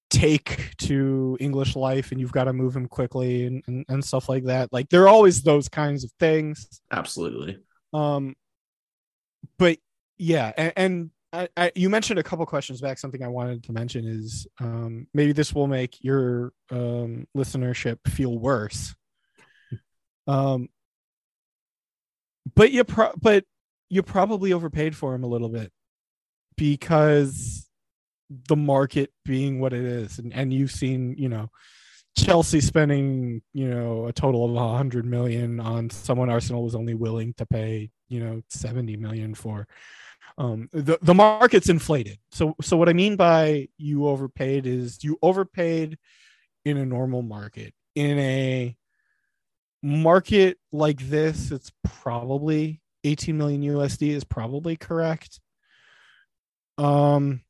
take 0.09 0.75
to 0.77 1.38
English 1.39 1.75
life 1.75 2.12
and 2.12 2.19
you've 2.19 2.31
got 2.31 2.45
to 2.45 2.53
move 2.53 2.75
him 2.75 2.88
quickly 2.88 3.45
and, 3.45 3.63
and, 3.67 3.85
and, 3.89 4.05
stuff 4.05 4.29
like 4.29 4.45
that. 4.45 4.71
Like 4.71 4.89
there 4.89 5.03
are 5.03 5.07
always 5.07 5.41
those 5.41 5.67
kinds 5.67 6.03
of 6.03 6.12
things. 6.19 6.81
Absolutely. 6.91 7.59
Um, 7.93 8.35
but 9.57 9.77
yeah, 10.17 10.51
and, 10.57 10.73
and 10.75 11.12
I, 11.31 11.47
I, 11.55 11.71
you 11.75 11.89
mentioned 11.89 12.19
a 12.19 12.23
couple 12.23 12.45
questions 12.45 12.81
back. 12.81 12.97
Something 12.97 13.23
I 13.23 13.27
wanted 13.27 13.63
to 13.63 13.73
mention 13.73 14.05
is 14.05 14.47
um, 14.59 15.07
maybe 15.13 15.31
this 15.31 15.53
will 15.53 15.67
make 15.67 16.03
your 16.03 16.53
um, 16.71 17.27
listenership 17.38 17.97
feel 18.07 18.38
worse. 18.38 18.95
Um, 20.27 20.69
but 22.55 22.71
you 22.71 22.83
pro- 22.83 23.13
but 23.19 23.45
you 23.89 24.03
probably 24.03 24.53
overpaid 24.53 24.95
for 24.95 25.13
him 25.13 25.23
a 25.23 25.27
little 25.27 25.49
bit 25.49 25.71
because 26.59 27.67
the 28.47 28.55
market 28.55 29.11
being 29.25 29.59
what 29.59 29.73
it 29.73 29.83
is 29.83 30.19
and, 30.19 30.31
and 30.33 30.53
you've 30.53 30.71
seen 30.71 31.15
you 31.17 31.27
know 31.27 31.49
chelsea 32.15 32.61
spending 32.61 33.41
you 33.53 33.67
know 33.67 34.05
a 34.05 34.13
total 34.13 34.45
of 34.45 34.51
100 34.51 35.05
million 35.05 35.59
on 35.59 35.89
someone 35.89 36.29
arsenal 36.29 36.63
was 36.63 36.75
only 36.75 36.93
willing 36.93 37.33
to 37.33 37.45
pay 37.45 37.89
you 38.09 38.19
know 38.19 38.41
70 38.49 38.97
million 38.97 39.33
for. 39.33 39.67
Um 40.37 40.67
the, 40.73 40.97
the 41.01 41.13
market's 41.13 41.69
inflated. 41.69 42.17
So 42.31 42.55
so 42.61 42.75
what 42.75 42.89
i 42.89 42.93
mean 42.93 43.15
by 43.15 43.69
you 43.77 44.07
overpaid 44.07 44.65
is 44.65 45.03
you 45.03 45.17
overpaid 45.21 45.97
in 46.65 46.77
a 46.77 46.85
normal 46.85 47.21
market. 47.21 47.73
In 47.95 48.19
a 48.19 48.75
market 49.81 50.57
like 50.73 50.99
this 51.07 51.51
it's 51.51 51.71
probably 51.85 52.81
18 53.05 53.37
million 53.37 53.61
usd 53.61 54.05
is 54.05 54.25
probably 54.25 54.75
correct 54.75 55.39
um, 56.79 57.41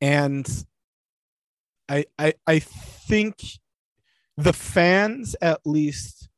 and 0.00 0.46
I 1.88 2.04
I 2.18 2.34
I 2.46 2.58
think 2.58 3.36
the 4.36 4.52
fans 4.52 5.36
at 5.40 5.60
least 5.64 6.28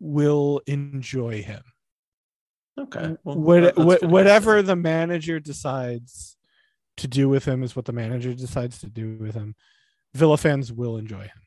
will 0.00 0.62
enjoy 0.66 1.42
him. 1.42 1.62
Okay. 2.78 3.16
Well, 3.24 3.36
what, 3.36 3.76
what, 3.78 4.04
whatever 4.04 4.62
the 4.62 4.76
manager 4.76 5.40
decides 5.40 6.36
to 6.98 7.08
do 7.08 7.28
with 7.28 7.44
him 7.44 7.62
is 7.62 7.74
what 7.74 7.86
the 7.86 7.92
manager 7.92 8.34
decides 8.34 8.80
to 8.80 8.86
do 8.86 9.16
with 9.18 9.34
him. 9.34 9.54
Villa 10.14 10.36
fans 10.36 10.72
will 10.72 10.96
enjoy 10.96 11.22
him. 11.22 11.42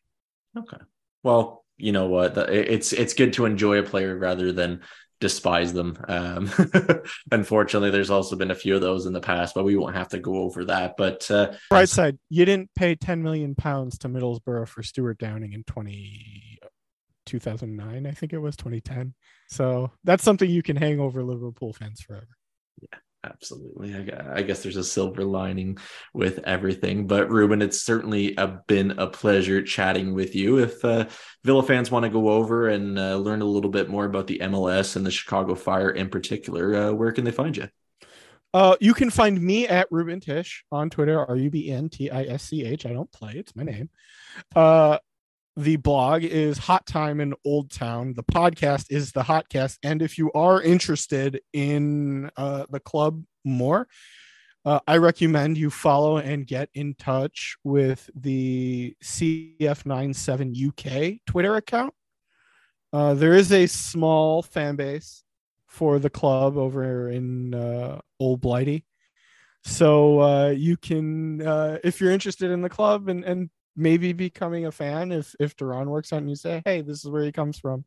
Okay. 0.57 0.77
Well, 1.23 1.65
you 1.77 1.91
know 1.91 2.07
what? 2.07 2.37
It's 2.37 2.93
it's 2.93 3.13
good 3.13 3.33
to 3.33 3.45
enjoy 3.45 3.79
a 3.79 3.83
player 3.83 4.17
rather 4.17 4.51
than 4.51 4.81
despise 5.19 5.73
them. 5.73 5.97
Um, 6.07 6.49
unfortunately, 7.31 7.91
there's 7.91 8.09
also 8.09 8.35
been 8.35 8.51
a 8.51 8.55
few 8.55 8.75
of 8.75 8.81
those 8.81 9.05
in 9.05 9.13
the 9.13 9.21
past, 9.21 9.55
but 9.55 9.65
we 9.65 9.75
won't 9.75 9.95
have 9.95 10.09
to 10.09 10.19
go 10.19 10.37
over 10.37 10.65
that. 10.65 10.95
But 10.97 11.29
uh, 11.29 11.53
right 11.71 11.89
side, 11.89 12.17
you 12.29 12.45
didn't 12.45 12.69
pay 12.75 12.95
10 12.95 13.21
million 13.21 13.55
pounds 13.55 13.97
to 13.99 14.09
Middlesbrough 14.09 14.67
for 14.67 14.83
Stewart 14.83 15.17
Downing 15.17 15.53
in 15.53 15.63
20, 15.63 16.59
2009, 17.25 18.05
I 18.05 18.11
think 18.11 18.33
it 18.33 18.39
was 18.39 18.55
2010. 18.55 19.13
So 19.49 19.91
that's 20.03 20.23
something 20.23 20.49
you 20.49 20.63
can 20.63 20.75
hang 20.75 20.99
over 20.99 21.23
Liverpool 21.23 21.73
fans 21.73 22.01
forever. 22.01 22.27
Absolutely. 23.23 23.93
I 23.93 24.41
guess 24.43 24.63
there's 24.63 24.77
a 24.77 24.83
silver 24.83 25.25
lining 25.25 25.77
with 26.13 26.39
everything. 26.45 27.05
But 27.05 27.29
Ruben, 27.29 27.61
it's 27.61 27.81
certainly 27.81 28.33
a, 28.37 28.61
been 28.67 28.91
a 28.91 29.07
pleasure 29.07 29.61
chatting 29.61 30.13
with 30.13 30.35
you. 30.35 30.59
If 30.59 30.83
uh, 30.85 31.07
Villa 31.43 31.63
fans 31.63 31.91
want 31.91 32.05
to 32.05 32.09
go 32.09 32.29
over 32.29 32.69
and 32.69 32.97
uh, 32.97 33.17
learn 33.17 33.41
a 33.41 33.45
little 33.45 33.71
bit 33.71 33.89
more 33.89 34.05
about 34.05 34.27
the 34.27 34.39
MLS 34.43 34.95
and 34.95 35.05
the 35.05 35.11
Chicago 35.11 35.53
Fire 35.53 35.89
in 35.89 36.09
particular, 36.09 36.75
uh, 36.75 36.91
where 36.93 37.11
can 37.11 37.25
they 37.25 37.31
find 37.31 37.57
you? 37.57 37.67
Uh, 38.53 38.77
you 38.79 38.93
can 38.93 39.09
find 39.09 39.39
me 39.39 39.67
at 39.67 39.87
Ruben 39.91 40.21
Tisch 40.21 40.63
on 40.71 40.89
Twitter, 40.89 41.23
R 41.23 41.35
U 41.35 41.49
B 41.49 41.69
N 41.69 41.89
T 41.89 42.09
I 42.09 42.23
S 42.23 42.43
C 42.43 42.65
H. 42.65 42.85
I 42.85 42.93
don't 42.93 43.11
play, 43.11 43.33
it's 43.33 43.55
my 43.55 43.63
name. 43.63 43.89
The 45.59 45.75
blog 45.75 46.23
is 46.23 46.57
Hot 46.57 46.85
Time 46.85 47.19
in 47.19 47.33
Old 47.43 47.69
Town. 47.69 48.13
The 48.13 48.23
podcast 48.23 48.85
is 48.89 49.11
the 49.11 49.23
Hotcast. 49.23 49.77
And 49.83 50.01
if 50.01 50.17
you 50.17 50.31
are 50.31 50.61
interested 50.61 51.41
in 51.51 52.31
uh, 52.37 52.65
the 52.69 52.79
club 52.79 53.25
more, 53.43 53.85
uh, 54.63 54.79
I 54.87 54.95
recommend 54.99 55.57
you 55.57 55.69
follow 55.69 56.15
and 56.15 56.47
get 56.47 56.69
in 56.73 56.93
touch 56.93 57.57
with 57.65 58.09
the 58.15 58.95
CF97 59.03 60.69
UK 60.69 61.19
Twitter 61.25 61.57
account. 61.57 61.93
Uh, 62.93 63.15
there 63.15 63.33
is 63.33 63.51
a 63.51 63.67
small 63.67 64.41
fan 64.41 64.77
base 64.77 65.25
for 65.67 65.99
the 65.99 66.09
club 66.09 66.55
over 66.55 67.09
in 67.09 67.53
uh, 67.53 67.99
Old 68.17 68.39
Blighty. 68.39 68.85
So 69.65 70.21
uh, 70.21 70.49
you 70.51 70.77
can, 70.77 71.45
uh, 71.45 71.79
if 71.83 71.99
you're 71.99 72.11
interested 72.11 72.49
in 72.49 72.61
the 72.61 72.69
club 72.69 73.09
and, 73.09 73.25
and 73.25 73.49
maybe 73.79 74.13
becoming 74.13 74.65
a 74.65 74.71
fan 74.71 75.11
if 75.11 75.35
if 75.39 75.55
Duran 75.55 75.89
works 75.89 76.13
out 76.13 76.21
and 76.21 76.29
you 76.29 76.35
say, 76.35 76.61
hey, 76.65 76.81
this 76.81 77.03
is 77.03 77.09
where 77.09 77.23
he 77.23 77.31
comes 77.31 77.57
from. 77.57 77.85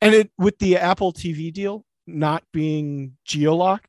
And 0.00 0.14
it 0.14 0.30
with 0.38 0.58
the 0.58 0.76
Apple 0.78 1.12
TV 1.12 1.52
deal 1.52 1.84
not 2.06 2.44
being 2.52 3.16
geolocked, 3.28 3.86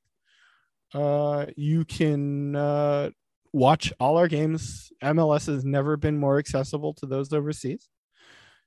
uh, 0.93 1.45
you 1.55 1.85
can 1.85 2.55
uh, 2.55 3.09
watch 3.53 3.93
all 3.99 4.17
our 4.17 4.27
games. 4.27 4.91
MLS 5.03 5.47
has 5.47 5.63
never 5.63 5.97
been 5.97 6.17
more 6.17 6.39
accessible 6.39 6.93
to 6.95 7.05
those 7.05 7.31
overseas. 7.33 7.87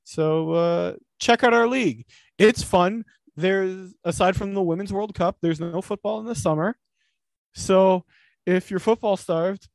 So 0.04 0.52
uh, 0.52 0.94
check 1.18 1.44
out 1.44 1.54
our 1.54 1.68
league. 1.68 2.06
It's 2.38 2.62
fun. 2.62 3.04
There's 3.36 3.94
aside 4.04 4.36
from 4.36 4.54
the 4.54 4.62
Women's 4.62 4.92
World 4.92 5.14
Cup, 5.14 5.36
there's 5.40 5.60
no 5.60 5.80
football 5.80 6.20
in 6.20 6.26
the 6.26 6.34
summer. 6.34 6.76
So 7.54 8.04
if 8.46 8.70
you're 8.70 8.80
football 8.80 9.16
starved, 9.16 9.68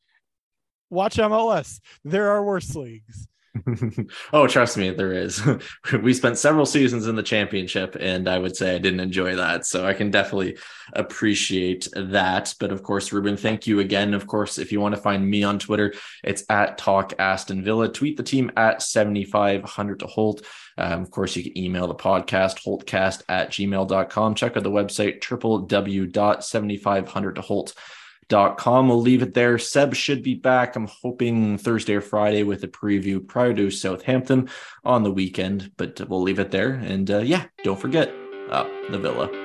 watch 0.95 1.17
MLS. 1.17 1.79
There 2.03 2.31
are 2.31 2.43
worse 2.43 2.75
leagues. 2.75 3.27
oh, 4.33 4.47
trust 4.47 4.77
me, 4.77 4.91
there 4.91 5.13
is. 5.13 5.41
we 6.01 6.13
spent 6.13 6.37
several 6.37 6.65
seasons 6.65 7.07
in 7.07 7.15
the 7.15 7.23
championship, 7.23 7.95
and 7.99 8.27
I 8.27 8.37
would 8.37 8.55
say 8.55 8.75
I 8.75 8.77
didn't 8.77 8.99
enjoy 8.99 9.35
that. 9.35 9.65
So 9.65 9.85
I 9.85 9.93
can 9.93 10.11
definitely 10.11 10.57
appreciate 10.93 11.87
that. 11.95 12.53
But 12.59 12.71
of 12.71 12.83
course, 12.83 13.11
Ruben, 13.11 13.37
thank 13.37 13.67
you 13.67 13.79
again. 13.79 14.13
Of 14.13 14.27
course, 14.27 14.57
if 14.57 14.71
you 14.71 14.79
want 14.79 14.95
to 14.95 15.01
find 15.01 15.27
me 15.27 15.43
on 15.43 15.59
Twitter, 15.59 15.93
it's 16.23 16.43
at 16.49 16.77
Talk 16.77 17.13
Aston 17.19 17.63
Villa. 17.63 17.91
Tweet 17.91 18.17
the 18.17 18.23
team 18.23 18.51
at 18.57 18.81
7500 18.81 19.99
to 19.99 20.07
Holt. 20.07 20.45
Um, 20.77 21.01
of 21.01 21.11
course, 21.11 21.35
you 21.35 21.43
can 21.43 21.57
email 21.57 21.87
the 21.87 21.95
podcast, 21.95 22.63
holtcast 22.63 23.23
at 23.29 23.51
gmail.com. 23.51 24.35
Check 24.35 24.57
out 24.57 24.63
the 24.63 24.71
website, 24.71 25.21
www.7500 25.21 27.35
to 27.35 27.41
Holt 27.41 27.73
dot 28.27 28.57
com. 28.57 28.87
We'll 28.87 29.01
leave 29.01 29.21
it 29.21 29.33
there. 29.33 29.57
Seb 29.57 29.93
should 29.93 30.23
be 30.23 30.35
back. 30.35 30.75
I'm 30.75 30.87
hoping 30.87 31.57
Thursday 31.57 31.95
or 31.95 32.01
Friday 32.01 32.43
with 32.43 32.63
a 32.63 32.67
preview 32.67 33.25
prior 33.25 33.53
to 33.53 33.69
Southampton 33.69 34.49
on 34.83 35.03
the 35.03 35.11
weekend, 35.11 35.71
but 35.77 36.01
we'll 36.09 36.21
leave 36.21 36.39
it 36.39 36.51
there. 36.51 36.73
And 36.73 37.09
uh, 37.11 37.19
yeah, 37.19 37.45
don't 37.63 37.79
forget 37.79 38.11
uh, 38.49 38.67
the 38.89 38.99
Villa. 38.99 39.44